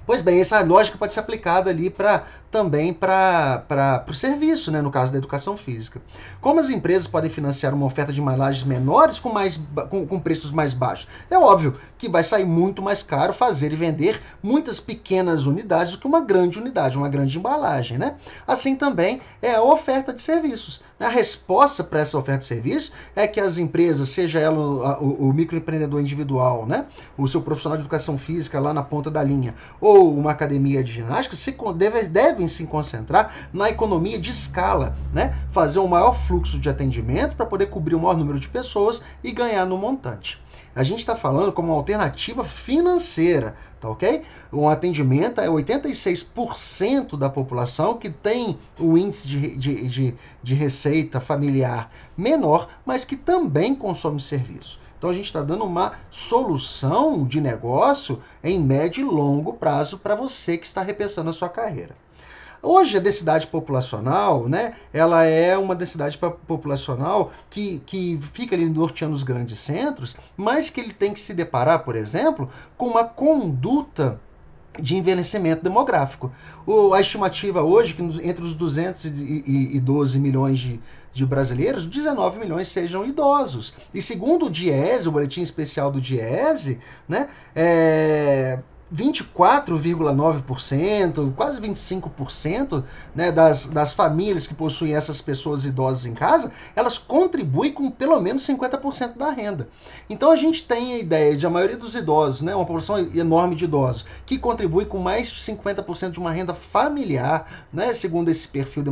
Pois 0.05 0.21
bem, 0.21 0.41
essa 0.41 0.61
lógica 0.61 0.99
pode 0.99 1.13
ser 1.13 1.21
aplicada 1.21 1.71
ali 1.71 1.89
para 1.89 2.25
também 2.53 2.93
para 2.93 4.05
o 4.07 4.15
serviço, 4.15 4.71
né, 4.71 4.83
no 4.83 4.91
caso 4.91 5.11
da 5.11 5.17
educação 5.17 5.57
física. 5.57 6.01
Como 6.41 6.61
as 6.61 6.69
empresas 6.69 7.07
podem 7.07 7.31
financiar 7.31 7.73
uma 7.73 7.87
oferta 7.87 8.13
de 8.13 8.21
embalagens 8.21 8.65
menores 8.65 9.19
com, 9.19 9.33
mais, 9.33 9.59
com, 9.89 10.07
com 10.07 10.21
preços 10.21 10.51
mais 10.51 10.75
baixos? 10.75 11.09
É 11.31 11.39
óbvio 11.39 11.77
que 11.97 12.09
vai 12.09 12.23
sair 12.23 12.45
muito 12.45 12.83
mais 12.83 13.03
caro 13.03 13.33
fazer 13.33 13.73
e 13.73 13.77
vender 13.77 14.21
muitas 14.43 14.79
pequenas 14.79 15.47
unidades 15.47 15.93
do 15.93 15.99
que 15.99 16.07
uma 16.07 16.21
grande 16.21 16.59
unidade, 16.59 16.99
uma 16.99 17.09
grande 17.09 17.39
embalagem. 17.39 17.97
Né? 17.97 18.17
Assim 18.47 18.77
também 18.77 19.23
é 19.41 19.55
a 19.55 19.63
oferta 19.63 20.13
de 20.13 20.21
serviços. 20.21 20.83
A 21.01 21.09
resposta 21.09 21.83
para 21.83 22.01
essa 22.01 22.17
oferta 22.17 22.41
de 22.41 22.47
serviço 22.47 22.93
é 23.17 23.27
que 23.27 23.41
as 23.41 23.57
empresas, 23.57 24.11
seja 24.11 24.39
ela 24.39 24.59
o, 24.59 25.05
o, 25.05 25.29
o 25.31 25.33
microempreendedor 25.33 26.01
individual, 26.01 26.65
né, 26.65 26.85
o 27.17 27.27
seu 27.27 27.43
profissional 27.43 27.77
de 27.77 27.83
educação 27.83 28.17
física 28.17 28.61
lá 28.61 28.73
na 28.73 28.83
ponta 28.83 29.11
da 29.11 29.23
linha, 29.23 29.55
ou 29.81 30.17
uma 30.17 30.31
academia 30.31 30.85
de 30.85 30.93
ginástica 30.93 31.35
se 31.35 31.57
deve, 31.75 32.05
devem 32.43 32.49
se 32.49 32.67
concentrar 32.67 33.33
na 33.53 33.71
economia 33.71 34.19
de 34.19 34.31
escala, 34.31 34.97
né? 35.13 35.37
Fazer 35.51 35.79
um 35.79 35.87
maior 35.87 36.13
fluxo 36.13 36.59
de 36.59 36.69
atendimento 36.69 37.37
para 37.37 37.47
poder 37.47 37.67
cobrir 37.67 37.95
o 37.95 38.01
maior 38.01 38.17
número 38.17 38.41
de 38.41 38.49
pessoas 38.49 39.01
e 39.23 39.31
ganhar 39.31 39.65
no 39.65 39.79
montante. 39.79 40.43
A 40.75 40.83
gente 40.83 41.01
está 41.01 41.15
falando 41.15 41.53
como 41.53 41.69
uma 41.69 41.77
alternativa 41.77 42.45
financeira, 42.45 43.55
tá 43.79 43.91
ok? 43.91 44.23
Um 44.51 44.69
atendimento 44.69 45.41
é 45.41 45.47
86% 45.47 47.19
da 47.19 47.29
população 47.29 47.99
que 47.99 48.09
tem 48.09 48.59
o 48.81 48.97
índice 48.97 49.29
de, 49.29 49.57
de, 49.59 49.89
de, 49.89 50.15
de 50.43 50.55
receita 50.55 51.21
familiar 51.21 51.91
menor, 52.17 52.69
mas 52.87 53.05
que 53.05 53.17
também 53.17 53.75
consome 53.75 54.21
serviço. 54.21 54.81
Então 54.97 55.11
a 55.11 55.15
gente 55.15 55.27
está 55.27 55.43
dando 55.43 55.65
uma 55.65 55.95
solução 56.11 57.27
de 57.27 57.41
negócio 57.41 58.23
em 58.43 58.59
médio 58.59 59.01
e 59.01 59.05
longo 59.05 59.53
prazo 59.55 59.99
para 59.99 60.15
você 60.15 60.57
que 60.57 60.65
está 60.65 60.81
repensando 60.81 61.29
a 61.29 61.33
sua 61.33 61.49
carreira. 61.49 62.02
Hoje 62.63 62.97
a 62.97 63.01
densidade 63.01 63.49
populacional, 63.49 64.49
né, 64.49 64.75
ela 64.93 65.25
é 65.25 65.59
uma 65.59 65.75
densidade 65.75 66.17
populacional 66.17 67.33
que, 67.51 67.83
que 67.85 68.21
fica 68.33 68.55
ali 68.55 68.69
norteando 68.69 69.17
os 69.17 69.25
grandes 69.25 69.59
centros, 69.59 70.17
mas 70.37 70.71
que 70.71 70.81
ele 70.81 70.93
tem 70.93 71.13
que 71.13 71.19
se 71.19 71.35
deparar, 71.35 71.81
por 71.81 71.97
exemplo, 71.97 72.49
com 72.77 72.87
uma 72.87 73.05
conduta 73.05 74.21
de 74.79 74.97
envelhecimento 74.97 75.63
demográfico. 75.63 76.33
O, 76.65 76.95
a 76.95 77.01
estimativa 77.01 77.63
hoje 77.63 77.95
que 77.95 78.03
entre 78.03 78.45
os 78.45 78.55
212 78.55 80.19
milhões 80.19 80.59
de, 80.59 80.81
de 81.13 81.27
brasileiros, 81.27 81.85
19 81.85 82.39
milhões 82.39 82.69
sejam 82.69 83.05
idosos. 83.05 83.75
E 83.93 84.01
segundo 84.01 84.47
o 84.47 84.51
DIESE, 84.51 85.09
o 85.09 85.13
Boletim 85.13 85.43
Especial 85.43 85.91
do 85.91 86.01
DIESE, 86.01 86.79
né, 87.09 87.29
é, 87.55 88.61
24,9%, 88.95 91.35
quase 91.35 91.61
25% 91.61 92.85
né, 93.15 93.31
das, 93.33 93.67
das 93.67 93.93
famílias 93.93 94.47
que 94.47 94.55
possuem 94.55 94.95
essas 94.95 95.21
pessoas 95.21 95.65
idosas 95.65 96.05
em 96.05 96.15
casa, 96.15 96.53
elas 96.77 96.99
contribuem 96.99 97.73
com 97.73 97.91
pelo 97.91 98.21
menos 98.21 98.47
50% 98.47 99.17
da 99.17 99.31
renda. 99.31 99.69
Então 100.11 100.31
a 100.31 100.37
gente 100.37 100.65
tem 100.65 100.93
a 100.95 100.99
ideia 100.99 101.37
de 101.37 101.47
a 101.47 101.51
maioria 101.51 101.77
dos 101.77 101.95
idosos, 101.95 102.43
né, 102.43 102.55
uma 102.55 102.67
população 102.67 102.99
enorme 102.99 103.57
de 103.57 103.65
idosos, 103.65 104.05
que 104.27 104.39
contribui 104.39 104.85
com 104.85 104.99
mais 104.99 105.31
de 105.31 105.41
50% 105.41 106.11
de 106.11 106.19
uma 106.19 106.31
renda 106.31 106.53
familiar, 106.53 107.67
né, 107.73 107.95
segundo 107.95 108.29
esse 108.29 108.47
perfil 108.47 108.85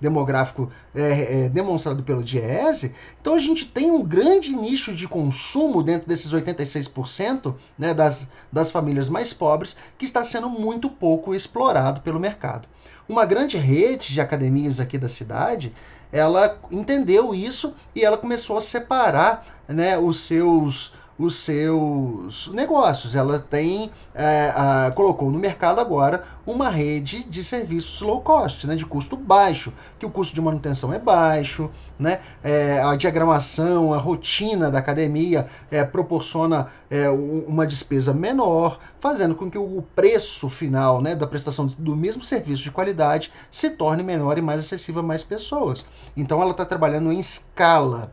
demográfico 0.00 0.70
é, 0.94 1.44
é, 1.44 1.48
demonstrado 1.48 2.02
pelo 2.02 2.22
DIEESE. 2.22 2.94
Então 3.20 3.34
a 3.34 3.38
gente 3.38 3.66
tem 3.66 3.90
um 3.90 4.02
grande 4.02 4.54
nicho 4.54 4.92
de 4.92 5.06
consumo 5.06 5.82
dentro 5.82 6.08
desses 6.08 6.32
86% 6.32 7.54
né, 7.78 7.94
das, 7.94 8.26
das 8.52 8.70
famílias 8.70 9.08
mais 9.08 9.19
mais 9.20 9.32
pobres, 9.34 9.76
que 9.98 10.04
está 10.06 10.24
sendo 10.24 10.48
muito 10.48 10.88
pouco 10.88 11.34
explorado 11.34 12.00
pelo 12.00 12.18
mercado. 12.18 12.66
Uma 13.06 13.26
grande 13.26 13.58
rede 13.58 14.12
de 14.12 14.20
academias 14.20 14.80
aqui 14.80 14.96
da 14.96 15.08
cidade, 15.08 15.74
ela 16.10 16.58
entendeu 16.70 17.34
isso 17.34 17.74
e 17.94 18.04
ela 18.04 18.16
começou 18.16 18.56
a 18.56 18.62
separar 18.62 19.44
né, 19.68 19.98
os 19.98 20.20
seus 20.20 20.94
os 21.20 21.36
seus 21.36 22.48
negócios. 22.48 23.14
Ela 23.14 23.38
tem 23.38 23.90
é, 24.14 24.52
a, 24.56 24.90
colocou 24.94 25.30
no 25.30 25.38
mercado 25.38 25.78
agora 25.78 26.24
uma 26.46 26.70
rede 26.70 27.22
de 27.24 27.44
serviços 27.44 28.00
low 28.00 28.22
cost, 28.22 28.66
né, 28.66 28.74
de 28.74 28.86
custo 28.86 29.16
baixo, 29.16 29.72
que 29.98 30.06
o 30.06 30.10
custo 30.10 30.34
de 30.34 30.40
manutenção 30.40 30.92
é 30.94 30.98
baixo, 30.98 31.70
né, 31.98 32.20
é, 32.42 32.80
a 32.80 32.96
diagramação, 32.96 33.92
a 33.92 33.98
rotina 33.98 34.70
da 34.70 34.78
academia 34.78 35.46
é, 35.70 35.84
proporciona 35.84 36.68
é, 36.90 37.08
uma 37.10 37.66
despesa 37.66 38.14
menor, 38.14 38.78
fazendo 38.98 39.34
com 39.34 39.50
que 39.50 39.58
o 39.58 39.84
preço 39.94 40.48
final 40.48 41.02
né, 41.02 41.14
da 41.14 41.26
prestação 41.26 41.66
do 41.66 41.94
mesmo 41.94 42.24
serviço 42.24 42.62
de 42.62 42.70
qualidade 42.70 43.30
se 43.50 43.68
torne 43.68 44.02
menor 44.02 44.38
e 44.38 44.42
mais 44.42 44.60
acessível 44.60 45.00
a 45.00 45.04
mais 45.04 45.22
pessoas. 45.22 45.84
Então 46.16 46.40
ela 46.40 46.52
está 46.52 46.64
trabalhando 46.64 47.12
em 47.12 47.20
escala 47.20 48.10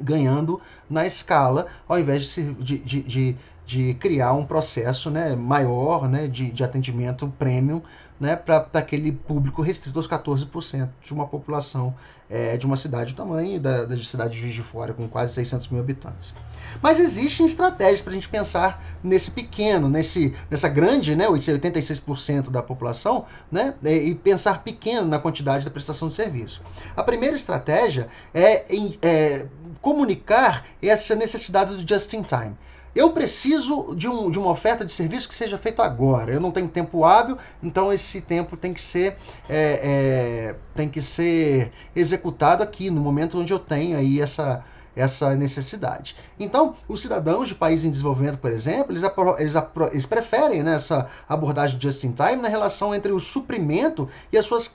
ganhando 0.00 0.60
na 0.88 1.06
escala, 1.06 1.66
ao 1.88 1.98
invés 1.98 2.34
de, 2.34 2.54
de, 2.54 3.02
de, 3.02 3.36
de, 3.66 3.94
criar 3.94 4.32
um 4.32 4.44
processo 4.44 5.10
né, 5.10 5.34
maior 5.34 6.08
né, 6.08 6.26
de, 6.26 6.50
de 6.50 6.64
atendimento 6.64 7.32
premium 7.38 7.82
né, 8.20 8.34
para 8.34 8.66
aquele 8.74 9.12
público 9.12 9.62
restrito 9.62 9.98
aos 9.98 10.08
14% 10.08 10.88
de 11.02 11.12
uma 11.12 11.26
população 11.26 11.94
é, 12.28 12.56
de 12.56 12.66
uma 12.66 12.76
cidade 12.76 13.12
do 13.14 13.16
tamanho 13.16 13.60
da, 13.60 13.84
da 13.84 13.96
cidade 13.98 14.34
de 14.34 14.40
Juiz 14.40 14.54
de 14.54 14.62
Fora, 14.62 14.92
com 14.92 15.08
quase 15.08 15.34
600 15.34 15.68
mil 15.68 15.80
habitantes. 15.80 16.34
Mas 16.82 17.00
existem 17.00 17.46
estratégias 17.46 18.02
para 18.02 18.10
a 18.10 18.14
gente 18.14 18.28
pensar 18.28 18.84
nesse 19.02 19.30
pequeno, 19.30 19.88
nesse, 19.88 20.34
nessa 20.50 20.68
grande, 20.68 21.14
né, 21.14 21.26
86% 21.26 22.50
da 22.50 22.62
população, 22.62 23.24
né, 23.50 23.74
e 23.82 24.14
pensar 24.14 24.62
pequeno 24.62 25.06
na 25.06 25.18
quantidade 25.18 25.64
da 25.64 25.70
prestação 25.70 26.08
de 26.08 26.14
serviço. 26.14 26.60
A 26.96 27.02
primeira 27.02 27.36
estratégia 27.36 28.08
é, 28.34 28.64
é 29.00 29.46
comunicar 29.80 30.64
essa 30.82 31.14
necessidade 31.14 31.74
do 31.74 31.88
just 31.88 32.12
in 32.12 32.22
time. 32.22 32.56
Eu 32.94 33.10
preciso 33.12 33.94
de, 33.94 34.08
um, 34.08 34.30
de 34.30 34.38
uma 34.38 34.50
oferta 34.50 34.84
de 34.84 34.92
serviço 34.92 35.28
que 35.28 35.34
seja 35.34 35.56
feita 35.58 35.84
agora. 35.84 36.32
Eu 36.32 36.40
não 36.40 36.50
tenho 36.50 36.68
tempo 36.68 37.04
hábil, 37.04 37.38
então 37.62 37.92
esse 37.92 38.20
tempo 38.20 38.56
tem 38.56 38.72
que 38.74 38.80
ser 38.80 39.16
é, 39.48 40.50
é, 40.50 40.54
tem 40.74 40.88
que 40.88 41.00
ser 41.00 41.70
executado 41.94 42.62
aqui 42.62 42.90
no 42.90 43.00
momento 43.00 43.38
onde 43.38 43.52
eu 43.52 43.58
tenho 43.58 43.96
aí 43.96 44.20
essa 44.20 44.64
essa 44.96 45.36
necessidade. 45.36 46.16
Então, 46.40 46.74
os 46.88 47.00
cidadãos 47.00 47.46
de 47.46 47.54
países 47.54 47.86
em 47.86 47.90
desenvolvimento, 47.92 48.38
por 48.38 48.50
exemplo, 48.50 48.92
eles, 48.92 49.04
eles, 49.38 49.54
eles 49.92 50.06
preferem 50.06 50.64
né, 50.64 50.74
essa 50.74 51.08
abordagem 51.28 51.80
just 51.80 52.02
in 52.02 52.10
time 52.10 52.42
na 52.42 52.48
relação 52.48 52.92
entre 52.92 53.12
o 53.12 53.20
suprimento 53.20 54.08
e 54.32 54.36
as 54.36 54.44
suas 54.44 54.74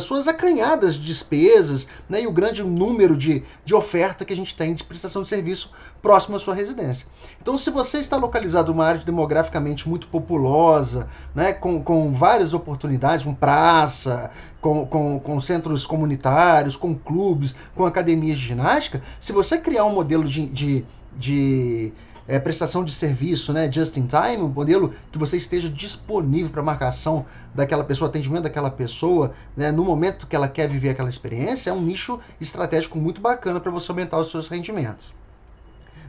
suas 0.00 0.28
acanhadas 0.28 0.94
despesas 0.94 1.86
né, 2.08 2.22
e 2.22 2.26
o 2.26 2.32
grande 2.32 2.62
número 2.62 3.16
de, 3.16 3.42
de 3.64 3.74
oferta 3.74 4.24
que 4.24 4.32
a 4.32 4.36
gente 4.36 4.56
tem 4.56 4.74
de 4.74 4.84
prestação 4.84 5.22
de 5.22 5.28
serviço 5.28 5.72
próximo 6.00 6.36
à 6.36 6.38
sua 6.38 6.54
residência. 6.54 7.06
Então, 7.40 7.58
se 7.58 7.70
você 7.70 7.98
está 7.98 8.16
localizado 8.16 8.72
numa 8.72 8.86
área 8.86 9.00
demograficamente 9.04 9.88
muito 9.88 10.06
populosa, 10.06 11.08
né, 11.34 11.52
com, 11.52 11.82
com 11.82 12.12
várias 12.14 12.54
oportunidades, 12.54 13.24
com 13.24 13.34
praça, 13.34 14.30
com, 14.60 14.86
com, 14.86 15.18
com 15.18 15.40
centros 15.40 15.84
comunitários, 15.84 16.76
com 16.76 16.94
clubes, 16.94 17.54
com 17.74 17.84
academias 17.84 18.38
de 18.38 18.46
ginástica, 18.46 19.02
se 19.20 19.32
você 19.32 19.58
criar 19.58 19.84
um 19.84 19.92
modelo 19.92 20.24
de, 20.24 20.46
de, 20.46 20.84
de 21.16 21.92
é, 22.30 22.38
prestação 22.38 22.84
de 22.84 22.92
serviço, 22.92 23.52
né, 23.52 23.70
just 23.70 23.96
in 23.96 24.06
time, 24.06 24.44
um 24.44 24.48
modelo 24.48 24.94
que 25.10 25.18
você 25.18 25.36
esteja 25.36 25.68
disponível 25.68 26.52
para 26.52 26.62
marcação 26.62 27.26
daquela 27.52 27.82
pessoa, 27.82 28.08
atendimento 28.08 28.44
daquela 28.44 28.70
pessoa, 28.70 29.32
né, 29.56 29.72
no 29.72 29.84
momento 29.84 30.28
que 30.28 30.36
ela 30.36 30.46
quer 30.46 30.68
viver 30.68 30.90
aquela 30.90 31.08
experiência, 31.08 31.70
é 31.70 31.72
um 31.72 31.80
nicho 31.82 32.20
estratégico 32.40 32.96
muito 32.96 33.20
bacana 33.20 33.58
para 33.58 33.72
você 33.72 33.90
aumentar 33.90 34.16
os 34.18 34.30
seus 34.30 34.46
rendimentos. 34.46 35.12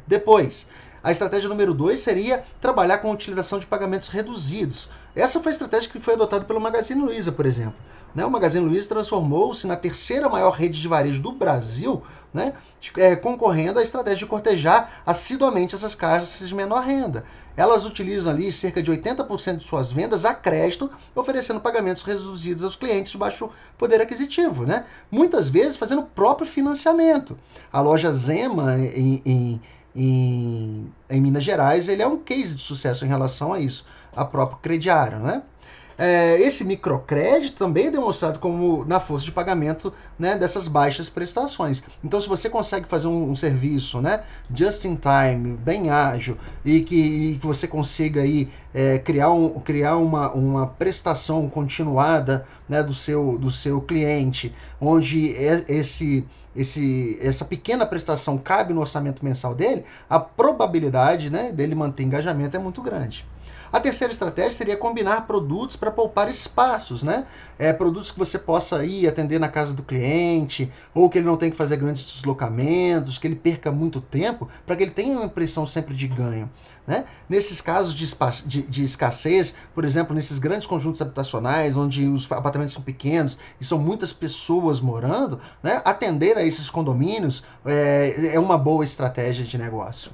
Depois, 0.05 0.67
a 1.03 1.11
estratégia 1.11 1.49
número 1.49 1.73
dois 1.73 1.99
seria 1.99 2.43
trabalhar 2.59 2.99
com 2.99 3.09
a 3.09 3.13
utilização 3.13 3.59
de 3.59 3.65
pagamentos 3.65 4.07
reduzidos. 4.07 4.89
Essa 5.15 5.39
foi 5.39 5.49
a 5.49 5.53
estratégia 5.53 5.89
que 5.89 5.99
foi 5.99 6.13
adotada 6.13 6.45
pelo 6.45 6.61
Magazine 6.61 7.01
Luiza, 7.01 7.31
por 7.31 7.45
exemplo. 7.45 7.75
Né? 8.13 8.25
O 8.25 8.29
Magazine 8.29 8.65
Luiza 8.65 8.89
transformou-se 8.89 9.65
na 9.65 9.75
terceira 9.75 10.29
maior 10.29 10.51
rede 10.51 10.79
de 10.79 10.87
varejo 10.87 11.21
do 11.21 11.31
Brasil, 11.31 12.03
né? 12.33 12.53
É, 12.97 13.15
concorrendo 13.15 13.79
à 13.79 13.83
estratégia 13.83 14.19
de 14.19 14.25
cortejar 14.25 15.01
assiduamente 15.05 15.75
essas 15.75 15.95
casas 15.95 16.47
de 16.47 16.53
menor 16.53 16.81
renda. 16.81 17.23
Elas 17.55 17.85
utilizam 17.85 18.33
ali 18.33 18.51
cerca 18.51 18.81
de 18.81 18.91
80% 18.91 19.57
de 19.57 19.63
suas 19.63 19.91
vendas 19.91 20.23
a 20.23 20.33
crédito, 20.33 20.89
oferecendo 21.13 21.59
pagamentos 21.59 22.03
reduzidos 22.03 22.63
aos 22.63 22.75
clientes 22.75 23.11
de 23.11 23.17
baixo 23.17 23.49
poder 23.77 24.01
aquisitivo. 24.01 24.65
Né? 24.65 24.85
Muitas 25.09 25.49
vezes 25.49 25.77
fazendo 25.77 26.01
o 26.01 26.05
próprio 26.05 26.47
financiamento. 26.47 27.37
A 27.71 27.81
loja 27.81 28.11
Zema, 28.13 28.77
em, 28.77 29.21
em 29.25 29.61
em, 29.95 30.91
em 31.09 31.21
Minas 31.21 31.43
Gerais, 31.43 31.87
ele 31.87 32.01
é 32.01 32.07
um 32.07 32.17
case 32.17 32.55
de 32.55 32.61
sucesso 32.61 33.05
em 33.05 33.07
relação 33.07 33.53
a 33.53 33.59
isso, 33.59 33.85
a 34.15 34.25
própria 34.25 34.59
crediário, 34.59 35.19
né? 35.19 35.43
É, 36.03 36.41
esse 36.41 36.63
microcrédito 36.63 37.57
também 37.57 37.85
é 37.85 37.91
demonstrado 37.91 38.39
como 38.39 38.83
na 38.85 38.99
força 38.99 39.23
de 39.23 39.31
pagamento 39.31 39.93
né, 40.17 40.35
dessas 40.35 40.67
baixas 40.67 41.09
prestações. 41.09 41.83
Então, 42.03 42.19
se 42.19 42.27
você 42.27 42.49
consegue 42.49 42.87
fazer 42.87 43.05
um, 43.05 43.29
um 43.29 43.35
serviço 43.35 44.01
né, 44.01 44.23
just 44.51 44.83
in 44.83 44.95
time, 44.95 45.55
bem 45.57 45.91
ágil, 45.91 46.39
e 46.65 46.81
que, 46.81 46.95
e 46.95 47.37
que 47.37 47.45
você 47.45 47.67
consiga 47.67 48.21
aí, 48.21 48.49
é, 48.73 48.97
criar, 48.97 49.29
um, 49.29 49.59
criar 49.59 49.97
uma, 49.97 50.31
uma 50.31 50.65
prestação 50.65 51.47
continuada 51.47 52.47
né, 52.67 52.81
do, 52.81 52.95
seu, 52.95 53.37
do 53.37 53.51
seu 53.51 53.79
cliente, 53.79 54.51
onde 54.79 55.35
esse 55.69 56.27
esse, 56.55 57.17
essa 57.21 57.45
pequena 57.45 57.85
prestação 57.85 58.39
cabe 58.39 58.73
no 58.73 58.81
orçamento 58.81 59.23
mensal 59.23 59.53
dele, 59.53 59.85
a 60.09 60.19
probabilidade 60.19 61.29
né, 61.29 61.51
dele 61.51 61.75
manter 61.75 62.03
engajamento 62.03 62.57
é 62.57 62.59
muito 62.59 62.81
grande. 62.81 63.25
A 63.71 63.79
terceira 63.79 64.11
estratégia 64.11 64.51
seria 64.51 64.75
combinar 64.75 65.25
produtos 65.25 65.77
para 65.77 65.89
poupar 65.89 66.29
espaços, 66.29 67.03
né? 67.03 67.25
É, 67.57 67.71
produtos 67.71 68.11
que 68.11 68.19
você 68.19 68.37
possa 68.37 68.83
ir 68.83 69.07
atender 69.07 69.39
na 69.39 69.47
casa 69.47 69.73
do 69.73 69.81
cliente, 69.81 70.69
ou 70.93 71.09
que 71.09 71.19
ele 71.19 71.25
não 71.25 71.37
tenha 71.37 71.51
que 71.51 71.57
fazer 71.57 71.77
grandes 71.77 72.03
deslocamentos, 72.03 73.17
que 73.17 73.25
ele 73.25 73.35
perca 73.35 73.71
muito 73.71 74.01
tempo, 74.01 74.49
para 74.65 74.75
que 74.75 74.83
ele 74.83 74.91
tenha 74.91 75.15
uma 75.15 75.25
impressão 75.25 75.65
sempre 75.65 75.95
de 75.95 76.05
ganho. 76.05 76.49
Né? 76.85 77.05
Nesses 77.29 77.61
casos 77.61 77.93
de, 77.93 78.05
de, 78.45 78.61
de, 78.63 78.83
escassez, 78.83 79.55
por 79.73 79.85
exemplo, 79.85 80.13
nesses 80.13 80.37
grandes 80.37 80.67
conjuntos 80.67 81.01
habitacionais, 81.01 81.77
onde 81.77 82.09
os 82.09 82.29
apartamentos 82.29 82.73
são 82.73 82.83
pequenos 82.83 83.37
e 83.59 83.63
são 83.63 83.77
muitas 83.77 84.11
pessoas 84.11 84.81
morando, 84.81 85.39
né? 85.63 85.81
atender 85.85 86.37
a 86.37 86.43
esses 86.43 86.69
condomínios 86.69 87.41
é, 87.65 88.33
é 88.33 88.39
uma 88.39 88.57
boa 88.57 88.83
estratégia 88.83 89.45
de 89.45 89.57
negócio 89.57 90.11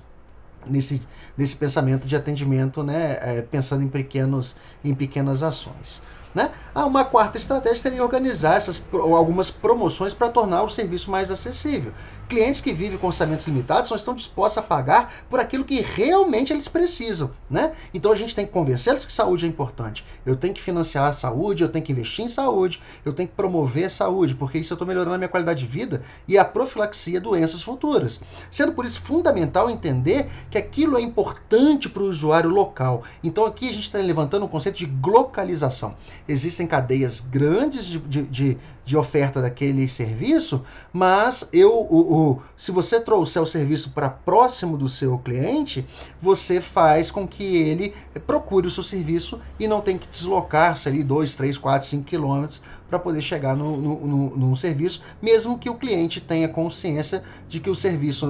nesse, 0.69 1.07
nesse 1.36 1.55
pensamento 1.55 2.07
de 2.07 2.15
atendimento, 2.15 2.83
né, 2.83 3.17
é, 3.21 3.41
pensando 3.41 3.83
em, 3.83 3.89
pequenos, 3.89 4.55
em 4.83 4.93
pequenas 4.95 5.43
ações. 5.43 6.01
Né? 6.34 6.51
Ah, 6.75 6.86
uma 6.86 7.03
quarta 7.03 7.38
estratégia 7.38 7.81
seria 7.81 8.03
organizar 8.03 8.57
essas, 8.57 8.84
algumas 8.93 9.50
promoções 9.50 10.13
para 10.13 10.29
tornar 10.29 10.63
o 10.63 10.69
serviço 10.69 11.10
mais 11.10 11.31
acessível. 11.31 11.91
Clientes 12.29 12.62
que 12.62 12.74
vivem 12.74 12.98
com 12.98 13.07
orçamentos 13.07 13.48
limitados 13.48 13.89
só 13.89 13.96
estão 13.96 14.13
dispostos 14.13 14.57
a 14.57 14.62
pagar 14.62 15.13
por 15.29 15.39
aquilo 15.39 15.63
que 15.63 15.81
realmente 15.81 16.53
eles 16.53 16.67
precisam. 16.67 17.31
Né? 17.50 17.72
Então 17.93 18.12
a 18.12 18.15
gente 18.15 18.36
tem 18.36 18.46
que 18.46 18.51
convencê-los 18.51 19.05
que 19.05 19.13
saúde 19.13 19.46
é 19.46 19.48
importante. 19.48 20.05
Eu 20.25 20.36
tenho 20.36 20.53
que 20.53 20.62
financiar 20.62 21.05
a 21.05 21.13
saúde, 21.13 21.63
eu 21.63 21.69
tenho 21.69 21.84
que 21.84 21.91
investir 21.91 22.25
em 22.25 22.29
saúde, 22.29 22.81
eu 23.05 23.13
tenho 23.13 23.29
que 23.29 23.36
promover 23.36 23.86
a 23.86 23.89
saúde, 23.89 24.36
porque 24.36 24.60
isso 24.60 24.74
eu 24.74 24.75
estou 24.75 24.88
melhorando 24.88 25.15
a 25.15 25.17
minha 25.17 25.29
qualidade 25.29 25.62
de 25.62 25.65
vida 25.65 26.03
e 26.27 26.38
a 26.38 26.46
profilaxia 26.46 27.19
doenças 27.19 27.62
futuras. 27.62 28.19
Sendo 28.51 28.74
por 28.74 28.86
isso 28.86 29.01
fundamental 29.01 29.69
entender 29.69 30.29
que 30.51 30.57
aquilo 30.57 30.98
é 30.98 31.01
importante 31.01 31.89
para 31.89 32.03
o 32.03 32.07
usuário 32.07 32.50
local. 32.50 33.03
Então 33.24 33.46
aqui 33.46 33.69
a 33.69 33.74
gente 33.74 33.84
está 33.84 33.98
levantando 34.00 34.43
o 34.43 34.46
um 34.46 34.50
conceito 34.50 34.77
de 34.77 34.91
localização 35.03 35.96
existem 36.27 36.67
cadeias 36.67 37.19
grandes 37.19 37.86
de, 37.86 38.00
de, 38.00 38.57
de, 38.86 38.98
oferta 38.98 39.41
daquele 39.41 39.88
serviço, 39.88 40.62
mas 40.91 41.48
eu, 41.53 41.72
o, 41.72 42.31
o, 42.31 42.41
se 42.55 42.72
você 42.72 43.00
trouxer 43.00 43.41
o 43.41 43.48
serviço 43.48 43.91
para 43.91 44.10
próximo 44.10 44.77
do 44.77 44.89
seu 44.89 45.17
cliente, 45.17 45.86
você 46.22 46.62
faz 46.62 47.10
com 47.10 47.27
que 47.27 47.43
ele 47.43 47.93
procure 48.25 48.67
o 48.67 48.72
seu 48.72 48.84
serviço 48.84 49.39
e 49.60 49.67
não 49.67 49.81
tem 49.81 49.98
que 49.98 50.07
deslocar-se 50.07 50.88
ali 50.88 51.03
2, 51.03 51.36
3, 51.36 51.57
4, 51.57 51.88
5 51.88 52.03
quilômetros 52.03 52.62
para 52.89 52.98
poder 52.98 53.22
chegar 53.22 53.55
no, 53.55 53.77
no, 53.77 54.07
no, 54.07 54.38
no, 54.38 54.57
serviço, 54.57 55.01
mesmo 55.22 55.57
que 55.57 55.69
o 55.69 55.75
cliente 55.75 56.22
tenha 56.22 56.48
consciência 56.48 57.22
de 57.50 57.60
que 57.60 57.69
o 57.69 57.75
serviço, 57.75 58.25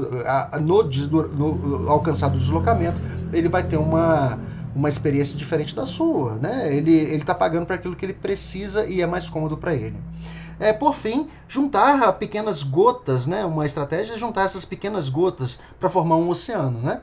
no, 0.60 0.84
no 0.84 1.90
alcançado 1.90 2.38
deslocamento, 2.38 3.00
ele 3.32 3.48
vai 3.48 3.64
ter 3.64 3.78
uma 3.78 4.40
uma 4.78 4.90
experiência 4.90 5.36
diferente 5.36 5.76
da 5.76 5.88
sua, 5.88 6.36
né? 6.36 6.74
Ele 6.76 6.94
ele 6.96 7.16
está 7.18 7.34
pagando 7.34 7.66
para 7.66 7.76
aquilo 7.76 7.96
que 7.96 8.06
ele 8.06 8.14
precisa 8.14 8.86
e 8.86 9.02
é 9.02 9.08
mais 9.08 9.28
cômodo 9.28 9.58
para 9.58 9.74
ele. 9.74 9.98
É, 10.60 10.72
por 10.72 10.96
fim, 10.96 11.28
juntar 11.48 12.14
pequenas 12.14 12.64
gotas, 12.64 13.26
né? 13.26 13.46
Uma 13.46 13.66
estratégia 13.66 14.14
é 14.14 14.18
juntar 14.18 14.44
essas 14.44 14.66
pequenas 14.66 15.10
gotas 15.10 15.60
para 15.80 15.90
formar 15.90 16.16
um 16.18 16.30
oceano, 16.30 16.80
né? 16.82 17.02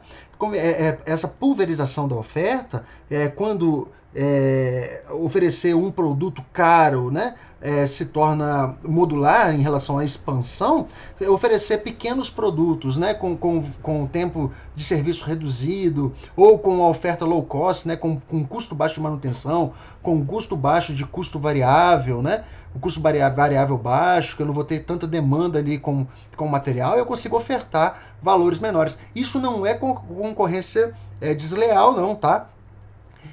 É, 0.54 0.58
é, 0.58 0.98
essa 1.06 1.26
pulverização 1.26 2.06
da 2.06 2.16
oferta 2.16 2.84
é 3.08 3.28
quando 3.28 3.88
é, 4.14 5.02
oferecer 5.10 5.74
um 5.74 5.90
produto 5.90 6.44
caro, 6.52 7.10
né? 7.10 7.34
é, 7.64 7.86
se 7.86 8.04
torna 8.04 8.76
modular 8.84 9.54
em 9.54 9.62
relação 9.62 9.96
à 9.96 10.04
expansão, 10.04 10.86
oferecer 11.26 11.78
pequenos 11.78 12.28
produtos 12.28 12.98
né, 12.98 13.14
com, 13.14 13.34
com, 13.34 13.62
com 13.82 14.06
tempo 14.06 14.52
de 14.76 14.84
serviço 14.84 15.24
reduzido, 15.24 16.12
ou 16.36 16.58
com 16.58 16.84
a 16.84 16.88
oferta 16.90 17.24
low 17.24 17.42
cost, 17.42 17.88
né, 17.88 17.96
com, 17.96 18.20
com 18.20 18.44
custo 18.44 18.74
baixo 18.74 18.96
de 18.96 19.00
manutenção, 19.00 19.72
com 20.02 20.22
custo 20.26 20.54
baixo 20.54 20.92
de 20.92 21.06
custo 21.06 21.38
variável, 21.38 22.20
né, 22.20 22.44
o 22.74 22.78
custo 22.78 23.00
variável 23.00 23.78
baixo, 23.78 24.33
que 24.36 24.42
eu 24.42 24.46
não 24.46 24.54
vou 24.54 24.64
ter 24.64 24.80
tanta 24.84 25.06
demanda 25.06 25.58
ali 25.58 25.78
com, 25.78 26.06
com 26.36 26.46
material, 26.48 26.96
eu 26.96 27.06
consigo 27.06 27.36
ofertar 27.36 28.14
valores 28.22 28.58
menores. 28.58 28.98
Isso 29.14 29.38
não 29.40 29.66
é 29.66 29.74
concorrência 29.74 30.92
é, 31.20 31.34
desleal, 31.34 31.94
não, 31.94 32.14
tá? 32.14 32.48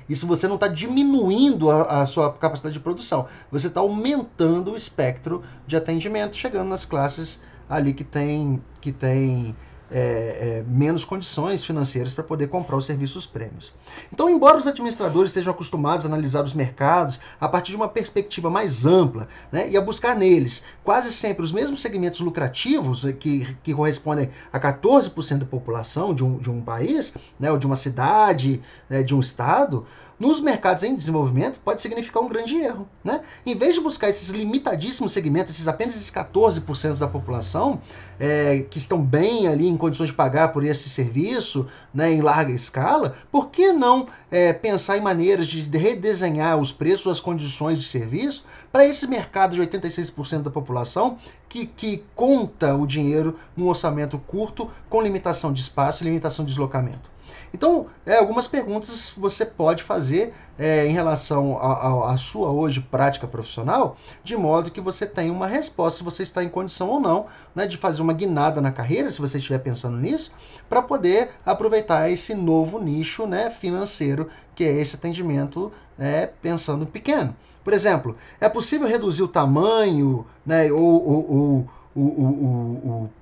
Isso 0.08 0.28
você 0.28 0.48
não 0.48 0.56
está 0.56 0.68
diminuindo 0.68 1.70
a, 1.70 2.02
a, 2.02 2.06
sua 2.06 2.32
capacidade 2.34 2.74
de 2.74 2.80
produção, 2.80 3.28
você 3.52 3.68
está 3.68 3.80
aumentando 3.80 4.72
o 4.72 4.78
espectro 4.78 5.44
de 5.68 5.76
atendimento, 5.76 6.36
chegando 6.36 6.68
nas 6.68 6.86
classes 6.86 7.40
ali 7.70 7.94
que 7.94 8.04
tem, 8.04 8.62
que 8.82 8.92
tem 8.92 9.56
é, 9.92 10.62
é, 10.62 10.64
menos 10.66 11.04
condições 11.04 11.64
financeiras 11.66 12.14
para 12.14 12.24
poder 12.24 12.48
comprar 12.48 12.78
os 12.78 12.86
serviços 12.86 13.26
prêmios. 13.26 13.74
Então, 14.12 14.30
embora 14.30 14.58
os 14.58 14.66
administradores 14.66 15.32
estejam 15.32 15.52
acostumados 15.52 16.06
a 16.06 16.08
analisar 16.08 16.44
os 16.44 16.54
mercados 16.54 17.20
a 17.40 17.48
partir 17.48 17.72
de 17.72 17.76
uma 17.76 17.90
perspectiva 17.90 18.50
mais 18.50 18.86
ampla 18.86 19.28
né, 19.52 19.70
e 19.70 19.76
a 19.76 19.82
buscar 19.82 20.16
neles 20.16 20.64
quase 20.84 21.12
sempre 21.12 21.44
os 21.44 21.52
mesmos 21.52 21.82
segmentos 21.82 22.22
lucrativos 22.22 23.06
eh, 23.06 23.12
que, 23.12 23.56
que 23.62 23.74
correspondem 23.74 24.30
a 24.52 24.60
14% 24.60 25.40
da 25.40 25.46
população 25.46 26.14
de 26.14 26.24
um, 26.24 26.38
de 26.38 26.50
um 26.50 26.62
país, 26.62 27.14
né, 27.40 27.52
ou 27.52 27.58
de 27.58 27.66
uma 27.66 27.76
cidade, 27.76 28.62
né, 28.90 29.04
de 29.04 29.14
um 29.14 29.20
estado, 29.20 29.86
nos 30.22 30.40
mercados 30.40 30.84
em 30.84 30.96
desenvolvimento 30.96 31.60
pode 31.66 31.82
significar 31.82 32.22
um 32.22 32.30
grande 32.30 32.56
erro. 32.56 32.88
Né? 33.04 33.22
Em 33.44 33.56
vez 33.56 33.74
de 33.74 33.82
buscar 33.82 34.08
esses 34.08 34.30
limitadíssimos 34.30 35.12
segmentos, 35.12 35.56
esses 35.56 35.68
apenas 35.68 35.96
esses 35.96 36.12
14% 36.12 37.00
da 37.00 37.08
população 37.08 37.82
é, 38.20 38.60
que 38.70 38.78
estão 38.78 39.02
bem 39.02 39.48
ali 39.48 39.68
em 39.68 39.76
condições 39.76 40.12
de 40.12 40.14
pagar 40.14 40.50
por 40.54 40.64
esse 40.64 40.90
serviço 40.90 41.66
né, 41.92 42.12
em 42.12 42.22
larga 42.22 42.52
escala, 42.52 43.16
por 43.32 43.50
que 43.50 43.74
não 43.74 44.06
é, 44.30 44.54
pensar 44.54 44.96
em 44.96 45.02
maneiras 45.02 45.48
de 45.48 45.64
redesenhar 45.76 46.56
os 46.60 46.72
preços, 46.72 47.12
as 47.12 47.20
condições 47.20 47.80
de 47.80 47.86
serviço 47.86 48.46
para 48.72 48.86
esse 48.86 49.08
mercado 49.08 49.56
de 49.56 49.62
86% 49.62 50.44
da 50.44 50.52
população 50.52 51.18
que, 51.50 51.66
que 51.66 52.04
conta 52.16 52.76
o 52.76 52.86
dinheiro 52.86 53.40
num 53.58 53.68
orçamento 53.68 54.20
curto 54.20 54.70
com 54.88 55.02
limitação 55.02 55.52
de 55.52 55.62
espaço 55.62 56.04
e 56.04 56.06
limitação 56.06 56.46
de 56.46 56.52
deslocamento? 56.52 57.10
Então, 57.54 57.88
é, 58.06 58.18
algumas 58.18 58.48
perguntas 58.48 59.12
você 59.16 59.46
pode 59.46 59.84
fazer 59.84 60.34
é, 60.58 60.86
em 60.86 60.92
relação 60.92 61.58
à 61.58 62.16
sua 62.18 62.50
hoje 62.50 62.80
prática 62.80 63.28
profissional, 63.28 63.98
de 64.24 64.38
modo 64.38 64.72
que 64.72 64.80
você 64.80 65.06
tenha 65.06 65.32
uma 65.32 65.48
resposta 65.48 66.00
se 66.00 66.04
você 66.04 66.24
está 66.24 66.44
em 66.44 66.50
condição 66.50 66.90
ou 66.90 67.00
não 67.00 67.26
né, 67.56 67.66
de 67.66 67.78
fazer 67.78 68.02
uma 68.02 68.14
guinada 68.14 68.62
na 68.62 68.72
carreira, 68.72 69.12
se 69.12 69.20
você 69.20 69.38
estiver 69.38 69.60
pensando 69.60 69.98
nisso, 69.98 70.32
para 70.70 70.82
poder 70.82 71.32
aproveitar 71.46 72.10
esse 72.10 72.34
novo 72.36 72.80
nicho 72.80 73.26
né, 73.26 73.50
financeiro 73.50 74.30
que 74.56 74.64
é 74.64 74.72
esse 74.74 74.96
atendimento 74.96 75.72
é, 75.98 76.28
pensando 76.42 76.86
pequeno. 76.86 77.36
Por 77.64 77.74
exemplo, 77.74 78.16
é 78.40 78.50
possível 78.50 78.88
reduzir 78.88 79.24
o 79.24 79.28
tamanho 79.28 80.26
né, 80.46 80.72
ou 80.72 80.80
o, 80.80 81.68
o, 81.96 82.10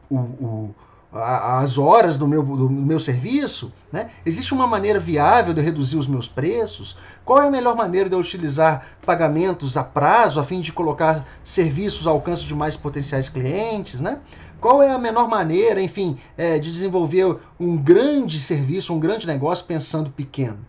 o, 0.10 0.16
o 0.16 0.76
as 1.12 1.78
horas 1.78 2.18
do 2.18 2.28
meu, 2.28 2.44
do 2.44 2.70
meu 2.70 3.00
serviço? 3.00 3.72
Né? 3.92 4.12
Existe 4.24 4.54
uma 4.54 4.68
maneira 4.68 5.00
viável 5.00 5.54
de 5.54 5.62
reduzir 5.62 5.98
os 5.98 6.08
meus 6.08 6.28
preços? 6.28 6.96
Qual 7.26 7.42
é 7.42 7.48
a 7.48 7.52
melhor 7.52 7.76
maneira 7.76 8.08
de 8.08 8.16
eu 8.16 8.20
utilizar 8.20 8.86
pagamentos 9.06 9.76
a 9.76 9.84
prazo 9.84 10.40
a 10.40 10.44
fim 10.44 10.62
de 10.62 10.72
colocar 10.72 11.26
serviços 11.44 12.06
ao 12.06 12.16
alcance 12.16 12.44
de 12.44 12.54
mais 12.54 12.76
potenciais 12.76 13.28
clientes? 13.28 14.00
Né? 14.00 14.20
Qual 14.62 14.84
é 14.84 14.92
a 14.92 15.00
menor 15.00 15.28
maneira, 15.28 15.82
enfim, 15.82 16.20
é, 16.38 16.60
de 16.60 16.72
desenvolver 16.72 17.38
um 17.60 17.76
grande 17.76 18.40
serviço, 18.40 18.94
um 18.94 19.00
grande 19.00 19.26
negócio 19.26 19.66
pensando 19.66 20.12
pequeno? 20.12 20.60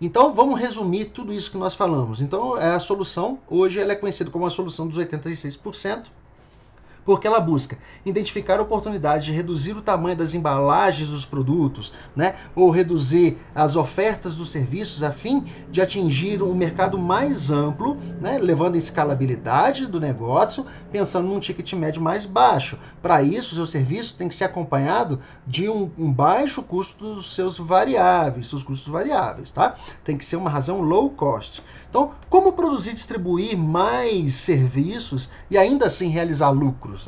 Então 0.00 0.34
vamos 0.34 0.58
resumir 0.58 1.06
tudo 1.06 1.32
isso 1.32 1.48
que 1.48 1.56
nós 1.56 1.76
falamos. 1.76 2.20
Então 2.20 2.58
é 2.58 2.70
a 2.74 2.80
solução, 2.80 3.38
hoje 3.48 3.78
ela 3.78 3.92
é 3.92 3.94
conhecida 3.94 4.32
como 4.32 4.44
a 4.44 4.50
solução 4.50 4.88
dos 4.88 4.98
86% 4.98 6.06
porque 7.04 7.26
ela 7.26 7.40
busca 7.40 7.76
identificar 8.04 8.60
oportunidades 8.60 9.24
de 9.24 9.32
reduzir 9.32 9.76
o 9.76 9.82
tamanho 9.82 10.16
das 10.16 10.34
embalagens 10.34 11.08
dos 11.08 11.24
produtos, 11.24 11.92
né? 12.14 12.36
ou 12.54 12.70
reduzir 12.70 13.38
as 13.54 13.76
ofertas 13.76 14.34
dos 14.34 14.50
serviços 14.50 15.02
a 15.02 15.10
fim 15.10 15.46
de 15.70 15.80
atingir 15.80 16.42
um 16.42 16.54
mercado 16.54 16.98
mais 16.98 17.50
amplo, 17.50 17.96
né? 18.20 18.38
levando 18.38 18.74
a 18.74 18.78
escalabilidade 18.78 19.86
do 19.86 20.00
negócio, 20.00 20.66
pensando 20.90 21.28
num 21.28 21.40
ticket 21.40 21.72
médio 21.72 22.00
mais 22.00 22.24
baixo. 22.24 22.78
Para 23.00 23.22
isso, 23.22 23.52
o 23.52 23.56
seu 23.56 23.66
serviço 23.66 24.14
tem 24.16 24.28
que 24.28 24.34
ser 24.34 24.44
acompanhado 24.44 25.20
de 25.46 25.68
um, 25.68 25.90
um 25.98 26.12
baixo 26.12 26.62
custo 26.62 27.14
dos 27.14 27.34
seus 27.34 27.58
variáveis, 27.58 28.48
seus 28.48 28.62
custos 28.62 28.90
variáveis, 28.92 29.50
tá? 29.50 29.74
Tem 30.04 30.16
que 30.16 30.24
ser 30.24 30.36
uma 30.36 30.50
razão 30.50 30.80
low 30.80 31.10
cost. 31.10 31.62
Então, 31.88 32.12
como 32.28 32.52
produzir 32.52 32.92
e 32.92 32.94
distribuir 32.94 33.56
mais 33.56 34.36
serviços 34.36 35.28
e 35.50 35.58
ainda 35.58 35.86
assim 35.86 36.08
realizar 36.08 36.50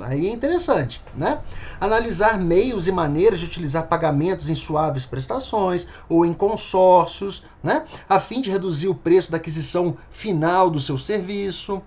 Aí 0.01 0.29
é 0.29 0.33
interessante, 0.33 1.03
né? 1.15 1.41
Analisar 1.81 2.39
meios 2.39 2.87
e 2.87 2.93
maneiras 2.93 3.41
de 3.41 3.47
utilizar 3.47 3.87
pagamentos 3.87 4.49
em 4.49 4.55
suaves 4.55 5.07
prestações 5.07 5.87
ou 6.09 6.25
em 6.25 6.33
consórcios, 6.33 7.45
né? 7.63 7.85
A 8.09 8.19
fim 8.21 8.41
de 8.41 8.51
reduzir 8.51 8.89
o 8.89 8.95
preço 8.95 9.31
da 9.31 9.37
aquisição 9.37 9.97
final 10.11 10.71
do 10.71 10.81
seu 10.81 10.99
serviço 10.99 11.83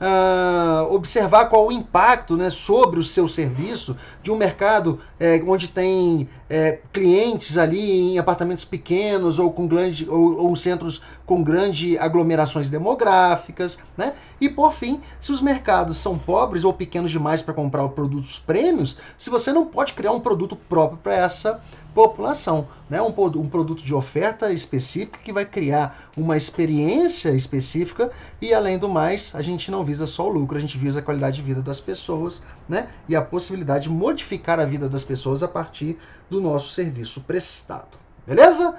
uh, 0.00 0.92
observar 0.94 1.46
qual 1.46 1.66
o 1.66 1.72
impacto 1.72 2.36
né, 2.36 2.50
sobre 2.50 2.98
o 2.98 3.04
seu 3.04 3.28
serviço 3.28 3.96
de 4.22 4.30
um 4.30 4.36
mercado 4.36 5.00
é, 5.18 5.42
onde 5.46 5.68
tem 5.68 6.28
é, 6.48 6.80
clientes 6.92 7.58
ali 7.58 8.12
em 8.12 8.18
apartamentos 8.18 8.64
pequenos 8.64 9.38
ou 9.38 9.52
com 9.52 9.66
grande, 9.66 10.08
ou, 10.08 10.46
ou 10.46 10.56
centros 10.56 11.02
com 11.26 11.42
grandes 11.42 11.98
aglomerações 12.00 12.70
demográficas, 12.70 13.78
né? 13.96 14.14
E 14.40 14.48
por 14.48 14.72
fim, 14.72 15.00
se 15.20 15.30
os 15.30 15.42
mercados 15.42 15.98
são 15.98 16.16
pobres 16.16 16.64
ou 16.64 16.72
pequenos 16.72 17.10
demais 17.10 17.42
para 17.42 17.52
comprar 17.52 17.86
produtos 17.88 18.38
prêmios, 18.38 18.96
se 19.18 19.28
você 19.28 19.52
não 19.52 19.66
pode 19.66 19.92
criar 19.92 20.12
um 20.12 20.20
produto 20.20 20.56
próprio 20.56 20.98
para 21.02 21.14
essa 21.14 21.60
população, 21.98 22.68
né? 22.88 23.02
Um, 23.02 23.08
um 23.08 23.48
produto 23.48 23.82
de 23.82 23.92
oferta 23.92 24.52
específica 24.52 25.18
que 25.18 25.32
vai 25.32 25.44
criar 25.44 26.08
uma 26.16 26.36
experiência 26.36 27.30
específica 27.30 28.12
e 28.40 28.54
além 28.54 28.78
do 28.78 28.88
mais, 28.88 29.32
a 29.34 29.42
gente 29.42 29.68
não 29.68 29.84
visa 29.84 30.06
só 30.06 30.28
o 30.28 30.32
lucro, 30.32 30.56
a 30.56 30.60
gente 30.60 30.78
visa 30.78 31.00
a 31.00 31.02
qualidade 31.02 31.38
de 31.38 31.42
vida 31.42 31.60
das 31.60 31.80
pessoas, 31.80 32.40
né? 32.68 32.88
E 33.08 33.16
a 33.16 33.20
possibilidade 33.20 33.88
de 33.88 33.90
modificar 33.90 34.60
a 34.60 34.64
vida 34.64 34.88
das 34.88 35.02
pessoas 35.02 35.42
a 35.42 35.48
partir 35.48 35.98
do 36.30 36.40
nosso 36.40 36.70
serviço 36.70 37.20
prestado. 37.22 37.98
Beleza? 38.24 38.76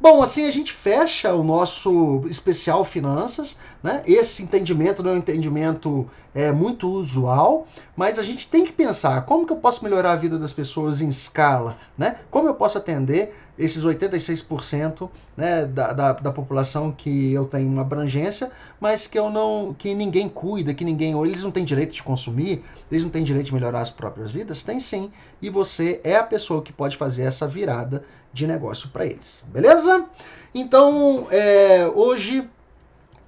Bom, 0.00 0.22
assim 0.22 0.46
a 0.46 0.50
gente 0.52 0.72
fecha 0.72 1.34
o 1.34 1.42
nosso 1.42 2.22
especial 2.26 2.84
finanças, 2.84 3.56
né? 3.82 4.00
Esse 4.06 4.44
entendimento 4.44 5.02
não 5.02 5.10
é 5.10 5.14
um 5.14 5.18
entendimento 5.18 6.08
é, 6.32 6.52
muito 6.52 6.88
usual, 6.88 7.66
mas 7.96 8.16
a 8.16 8.22
gente 8.22 8.46
tem 8.46 8.64
que 8.64 8.70
pensar 8.70 9.22
como 9.22 9.44
que 9.44 9.52
eu 9.52 9.56
posso 9.56 9.82
melhorar 9.82 10.12
a 10.12 10.16
vida 10.16 10.38
das 10.38 10.52
pessoas 10.52 11.00
em 11.00 11.08
escala, 11.08 11.76
né? 11.96 12.18
Como 12.30 12.46
eu 12.46 12.54
posso 12.54 12.78
atender 12.78 13.34
esses 13.58 13.84
86% 13.84 15.10
né, 15.36 15.66
da, 15.66 15.92
da, 15.92 16.12
da, 16.12 16.30
população 16.30 16.92
que 16.92 17.32
eu 17.32 17.44
tenho 17.44 17.68
uma 17.68 17.82
abrangência, 17.82 18.52
mas 18.80 19.08
que 19.08 19.18
eu 19.18 19.28
não, 19.28 19.74
que 19.76 19.94
ninguém 19.94 20.28
cuida, 20.28 20.72
que 20.72 20.84
ninguém, 20.84 21.14
ou 21.16 21.26
eles 21.26 21.42
não 21.42 21.50
têm 21.50 21.64
direito 21.64 21.92
de 21.92 22.02
consumir, 22.02 22.62
eles 22.90 23.02
não 23.02 23.10
têm 23.10 23.24
direito 23.24 23.46
de 23.46 23.54
melhorar 23.54 23.80
as 23.80 23.90
próprias 23.90 24.30
vidas, 24.30 24.62
tem 24.62 24.78
sim, 24.78 25.10
e 25.42 25.50
você 25.50 26.00
é 26.04 26.14
a 26.14 26.22
pessoa 26.22 26.62
que 26.62 26.72
pode 26.72 26.96
fazer 26.96 27.22
essa 27.22 27.48
virada 27.48 28.04
de 28.32 28.46
negócio 28.46 28.88
para 28.90 29.06
eles, 29.06 29.42
beleza? 29.46 30.06
Então, 30.54 31.26
é, 31.30 31.86
hoje 31.94 32.48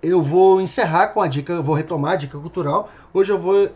eu 0.02 0.22
vou 0.22 0.60
encerrar 0.60 1.08
com 1.08 1.20
a 1.20 1.28
dica, 1.28 1.60
vou 1.60 1.74
retomar 1.74 2.12
a 2.12 2.16
dica 2.16 2.38
cultural. 2.38 2.90
Hoje 3.12 3.32
eu 3.32 3.38
vou 3.38 3.70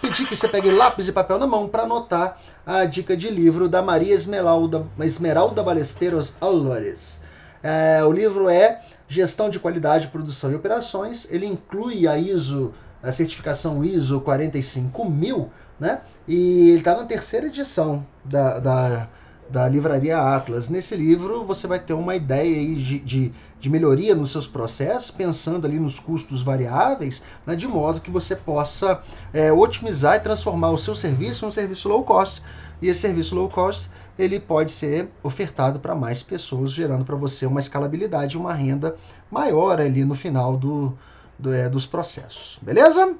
pedir 0.00 0.26
que 0.26 0.36
você 0.36 0.48
pegue 0.48 0.70
lápis 0.70 1.08
e 1.08 1.12
papel 1.12 1.38
na 1.38 1.46
mão 1.46 1.68
para 1.68 1.82
anotar 1.82 2.38
a 2.64 2.84
dica 2.84 3.16
de 3.16 3.28
livro 3.30 3.68
da 3.68 3.82
Maria 3.82 4.14
Esmeralda, 4.14 4.86
Esmeralda 5.00 5.62
Balesteiros 5.62 6.34
Álvares. 6.40 7.20
É, 7.62 8.02
o 8.04 8.12
livro 8.12 8.48
é 8.48 8.80
Gestão 9.08 9.50
de 9.50 9.58
Qualidade, 9.58 10.08
Produção 10.08 10.50
e 10.52 10.54
Operações. 10.54 11.26
Ele 11.30 11.46
inclui 11.46 12.06
a 12.06 12.16
ISO, 12.16 12.72
a 13.02 13.12
certificação 13.12 13.84
ISO 13.84 14.20
45000, 14.20 15.50
né? 15.78 16.00
E 16.26 16.70
ele 16.70 16.78
está 16.78 16.94
na 16.94 17.04
terceira 17.04 17.46
edição 17.46 18.06
da, 18.24 18.58
da 18.58 19.08
da 19.50 19.66
livraria 19.68 20.18
Atlas. 20.18 20.68
Nesse 20.68 20.94
livro 20.94 21.44
você 21.44 21.66
vai 21.66 21.78
ter 21.78 21.94
uma 21.94 22.14
ideia 22.14 22.74
de, 22.74 22.98
de, 22.98 23.32
de 23.60 23.70
melhoria 23.70 24.14
nos 24.14 24.30
seus 24.30 24.46
processos, 24.46 25.10
pensando 25.10 25.66
ali 25.66 25.78
nos 25.78 25.98
custos 25.98 26.42
variáveis, 26.42 27.22
né, 27.46 27.56
de 27.56 27.66
modo 27.66 28.00
que 28.00 28.10
você 28.10 28.36
possa 28.36 29.00
é, 29.32 29.52
otimizar 29.52 30.16
e 30.16 30.20
transformar 30.20 30.70
o 30.70 30.78
seu 30.78 30.94
serviço 30.94 31.44
em 31.44 31.48
um 31.48 31.52
serviço 31.52 31.88
low 31.88 32.04
cost. 32.04 32.42
E 32.80 32.88
esse 32.88 33.00
serviço 33.00 33.34
low 33.34 33.48
cost 33.48 33.90
ele 34.18 34.40
pode 34.40 34.72
ser 34.72 35.08
ofertado 35.22 35.78
para 35.78 35.94
mais 35.94 36.22
pessoas, 36.22 36.72
gerando 36.72 37.04
para 37.04 37.16
você 37.16 37.46
uma 37.46 37.60
escalabilidade 37.60 38.36
e 38.36 38.38
uma 38.38 38.52
renda 38.52 38.96
maior 39.30 39.80
ali 39.80 40.04
no 40.04 40.14
final 40.14 40.56
do, 40.56 40.92
do 41.38 41.52
é, 41.52 41.68
dos 41.68 41.86
processos. 41.86 42.58
Beleza? 42.60 43.16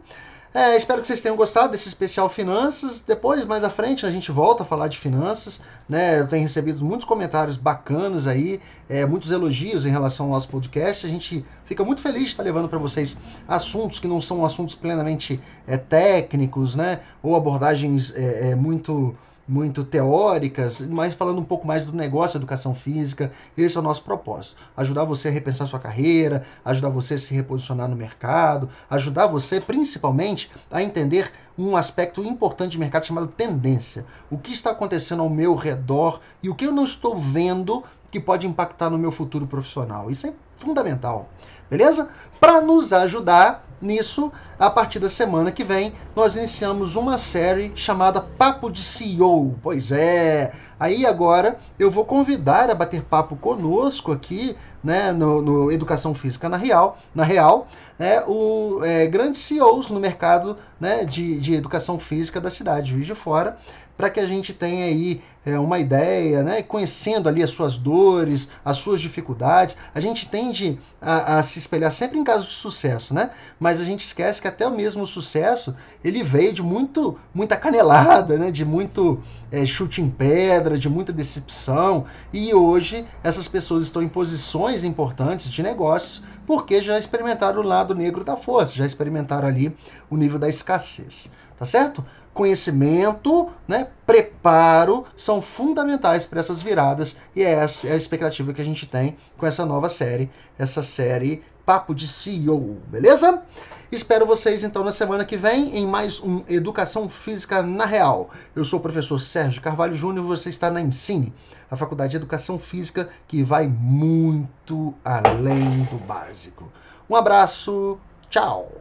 É, 0.52 0.74
espero 0.76 1.02
que 1.02 1.06
vocês 1.06 1.20
tenham 1.20 1.36
gostado 1.36 1.72
desse 1.72 1.88
especial 1.88 2.28
finanças. 2.28 3.00
Depois, 3.00 3.44
mais 3.44 3.62
à 3.62 3.68
frente, 3.68 4.06
a 4.06 4.10
gente 4.10 4.32
volta 4.32 4.62
a 4.62 4.66
falar 4.66 4.88
de 4.88 4.98
finanças. 4.98 5.60
Né? 5.86 6.20
Eu 6.20 6.26
tenho 6.26 6.42
recebido 6.42 6.82
muitos 6.82 7.06
comentários 7.06 7.56
bacanas 7.56 8.26
aí, 8.26 8.58
é, 8.88 9.04
muitos 9.04 9.30
elogios 9.30 9.84
em 9.84 9.90
relação 9.90 10.26
ao 10.26 10.32
nosso 10.32 10.48
podcast. 10.48 11.04
A 11.04 11.08
gente 11.08 11.44
fica 11.66 11.84
muito 11.84 12.00
feliz 12.00 12.22
de 12.22 12.28
estar 12.28 12.42
levando 12.42 12.68
para 12.68 12.78
vocês 12.78 13.18
assuntos 13.46 13.98
que 13.98 14.08
não 14.08 14.22
são 14.22 14.44
assuntos 14.44 14.74
plenamente 14.74 15.38
é, 15.66 15.76
técnicos, 15.76 16.74
né? 16.74 17.00
Ou 17.22 17.36
abordagens 17.36 18.14
é, 18.16 18.50
é 18.50 18.54
muito 18.54 19.14
muito 19.48 19.82
teóricas, 19.82 20.80
mas 20.82 21.14
falando 21.14 21.40
um 21.40 21.44
pouco 21.44 21.66
mais 21.66 21.86
do 21.86 21.96
negócio 21.96 22.36
educação 22.36 22.74
física. 22.74 23.32
Esse 23.56 23.76
é 23.76 23.80
o 23.80 23.82
nosso 23.82 24.02
propósito: 24.02 24.56
ajudar 24.76 25.04
você 25.04 25.28
a 25.28 25.30
repensar 25.30 25.66
sua 25.66 25.78
carreira, 25.78 26.44
ajudar 26.64 26.90
você 26.90 27.14
a 27.14 27.18
se 27.18 27.34
reposicionar 27.34 27.88
no 27.88 27.96
mercado, 27.96 28.68
ajudar 28.90 29.26
você 29.26 29.60
principalmente 29.60 30.50
a 30.70 30.82
entender 30.82 31.32
um 31.56 31.76
aspecto 31.76 32.22
importante 32.22 32.72
de 32.72 32.78
mercado 32.78 33.06
chamado 33.06 33.28
tendência. 33.28 34.04
O 34.30 34.36
que 34.36 34.52
está 34.52 34.70
acontecendo 34.70 35.22
ao 35.22 35.30
meu 35.30 35.54
redor 35.54 36.20
e 36.42 36.48
o 36.50 36.54
que 36.54 36.66
eu 36.66 36.72
não 36.72 36.84
estou 36.84 37.16
vendo 37.16 37.82
que 38.10 38.20
pode 38.20 38.46
impactar 38.46 38.90
no 38.90 38.98
meu 38.98 39.12
futuro 39.12 39.46
profissional. 39.46 40.10
Isso 40.10 40.26
é 40.26 40.32
fundamental. 40.56 41.28
Beleza? 41.70 42.08
Para 42.40 42.60
nos 42.60 42.92
ajudar, 42.92 43.67
Nisso, 43.80 44.32
a 44.58 44.68
partir 44.68 44.98
da 44.98 45.08
semana 45.08 45.52
que 45.52 45.62
vem, 45.62 45.94
nós 46.14 46.34
iniciamos 46.34 46.96
uma 46.96 47.16
série 47.16 47.72
chamada 47.76 48.20
Papo 48.20 48.70
de 48.70 48.82
CEO. 48.82 49.54
Pois 49.62 49.92
é, 49.92 50.52
aí 50.80 51.06
agora 51.06 51.56
eu 51.78 51.88
vou 51.88 52.04
convidar 52.04 52.70
a 52.70 52.74
bater 52.74 53.02
papo 53.02 53.36
conosco 53.36 54.10
aqui, 54.10 54.56
né, 54.82 55.12
no, 55.12 55.40
no 55.40 55.70
Educação 55.70 56.12
Física 56.12 56.48
na 56.48 56.56
Real, 56.56 56.98
na 57.14 57.22
Real, 57.22 57.68
né, 57.96 58.20
o 58.26 58.80
é, 58.82 59.06
grandes 59.06 59.42
CEOs 59.42 59.88
no 59.88 60.00
mercado 60.00 60.56
né, 60.80 61.04
de, 61.04 61.38
de 61.38 61.54
educação 61.54 61.98
física 62.00 62.40
da 62.40 62.50
cidade, 62.50 62.90
Juiz 62.90 63.06
de 63.06 63.14
Fora, 63.14 63.56
para 63.98 64.08
que 64.08 64.20
a 64.20 64.26
gente 64.26 64.54
tenha 64.54 64.84
aí 64.84 65.20
é, 65.44 65.58
uma 65.58 65.80
ideia, 65.80 66.44
né? 66.44 66.62
conhecendo 66.62 67.28
ali 67.28 67.42
as 67.42 67.50
suas 67.50 67.76
dores, 67.76 68.48
as 68.64 68.78
suas 68.78 69.00
dificuldades. 69.00 69.76
A 69.92 70.00
gente 70.00 70.28
tende 70.28 70.78
a, 71.02 71.38
a, 71.38 71.42
se 71.42 71.58
espelhar 71.58 71.90
sempre 71.90 72.16
em 72.16 72.22
casos 72.22 72.46
de 72.46 72.54
sucesso, 72.54 73.12
né? 73.12 73.30
mas 73.58 73.80
a 73.80 73.84
gente 73.84 74.04
esquece 74.04 74.40
que 74.40 74.46
até 74.46 74.64
o 74.64 74.70
mesmo 74.70 75.04
sucesso 75.04 75.74
ele 76.04 76.22
veio 76.22 76.52
de 76.52 76.62
muito, 76.62 77.18
muita 77.34 77.56
canelada, 77.56 78.38
né? 78.38 78.52
de 78.52 78.64
muito 78.64 79.20
é, 79.50 79.66
chute 79.66 80.00
em 80.00 80.08
pedra, 80.08 80.78
de 80.78 80.88
muita 80.88 81.12
decepção. 81.12 82.04
E 82.32 82.54
hoje 82.54 83.04
essas 83.24 83.48
pessoas 83.48 83.82
estão 83.82 84.00
em 84.00 84.08
posições 84.08 84.84
importantes 84.84 85.50
de 85.50 85.60
negócios 85.60 86.22
porque 86.46 86.80
já 86.80 86.96
experimentaram 86.96 87.60
o 87.60 87.64
lado 87.64 87.96
negro 87.96 88.22
da 88.22 88.36
força, 88.36 88.76
já 88.76 88.86
experimentaram 88.86 89.48
ali 89.48 89.76
o 90.08 90.16
nível 90.16 90.38
da 90.38 90.48
escassez. 90.48 91.28
Tá 91.58 91.66
certo? 91.66 92.04
conhecimento, 92.38 93.50
né, 93.66 93.88
preparo 94.06 95.04
são 95.16 95.42
fundamentais 95.42 96.24
para 96.24 96.38
essas 96.38 96.62
viradas 96.62 97.16
e 97.34 97.42
é 97.42 97.50
essa 97.50 97.88
é 97.88 97.94
a 97.94 97.96
expectativa 97.96 98.54
que 98.54 98.62
a 98.62 98.64
gente 98.64 98.86
tem 98.86 99.16
com 99.36 99.44
essa 99.44 99.66
nova 99.66 99.90
série, 99.90 100.30
essa 100.56 100.84
série 100.84 101.42
Papo 101.66 101.94
de 101.94 102.06
CEO, 102.06 102.78
beleza? 102.86 103.42
Espero 103.90 104.24
vocês 104.24 104.62
então 104.62 104.84
na 104.84 104.92
semana 104.92 105.24
que 105.24 105.36
vem 105.36 105.76
em 105.76 105.86
mais 105.86 106.22
um 106.22 106.44
Educação 106.48 107.08
Física 107.08 107.60
na 107.60 107.84
Real. 107.84 108.30
Eu 108.54 108.64
sou 108.64 108.78
o 108.78 108.82
professor 108.82 109.18
Sérgio 109.18 109.60
Carvalho 109.60 109.96
Júnior 109.96 110.24
e 110.24 110.28
você 110.28 110.48
está 110.48 110.70
na 110.70 110.80
Ensine, 110.80 111.34
a 111.68 111.76
Faculdade 111.76 112.12
de 112.12 112.16
Educação 112.18 112.58
Física 112.58 113.08
que 113.26 113.42
vai 113.42 113.66
muito 113.66 114.94
além 115.04 115.82
do 115.90 115.98
básico. 116.06 116.70
Um 117.10 117.16
abraço, 117.16 117.98
tchau! 118.30 118.77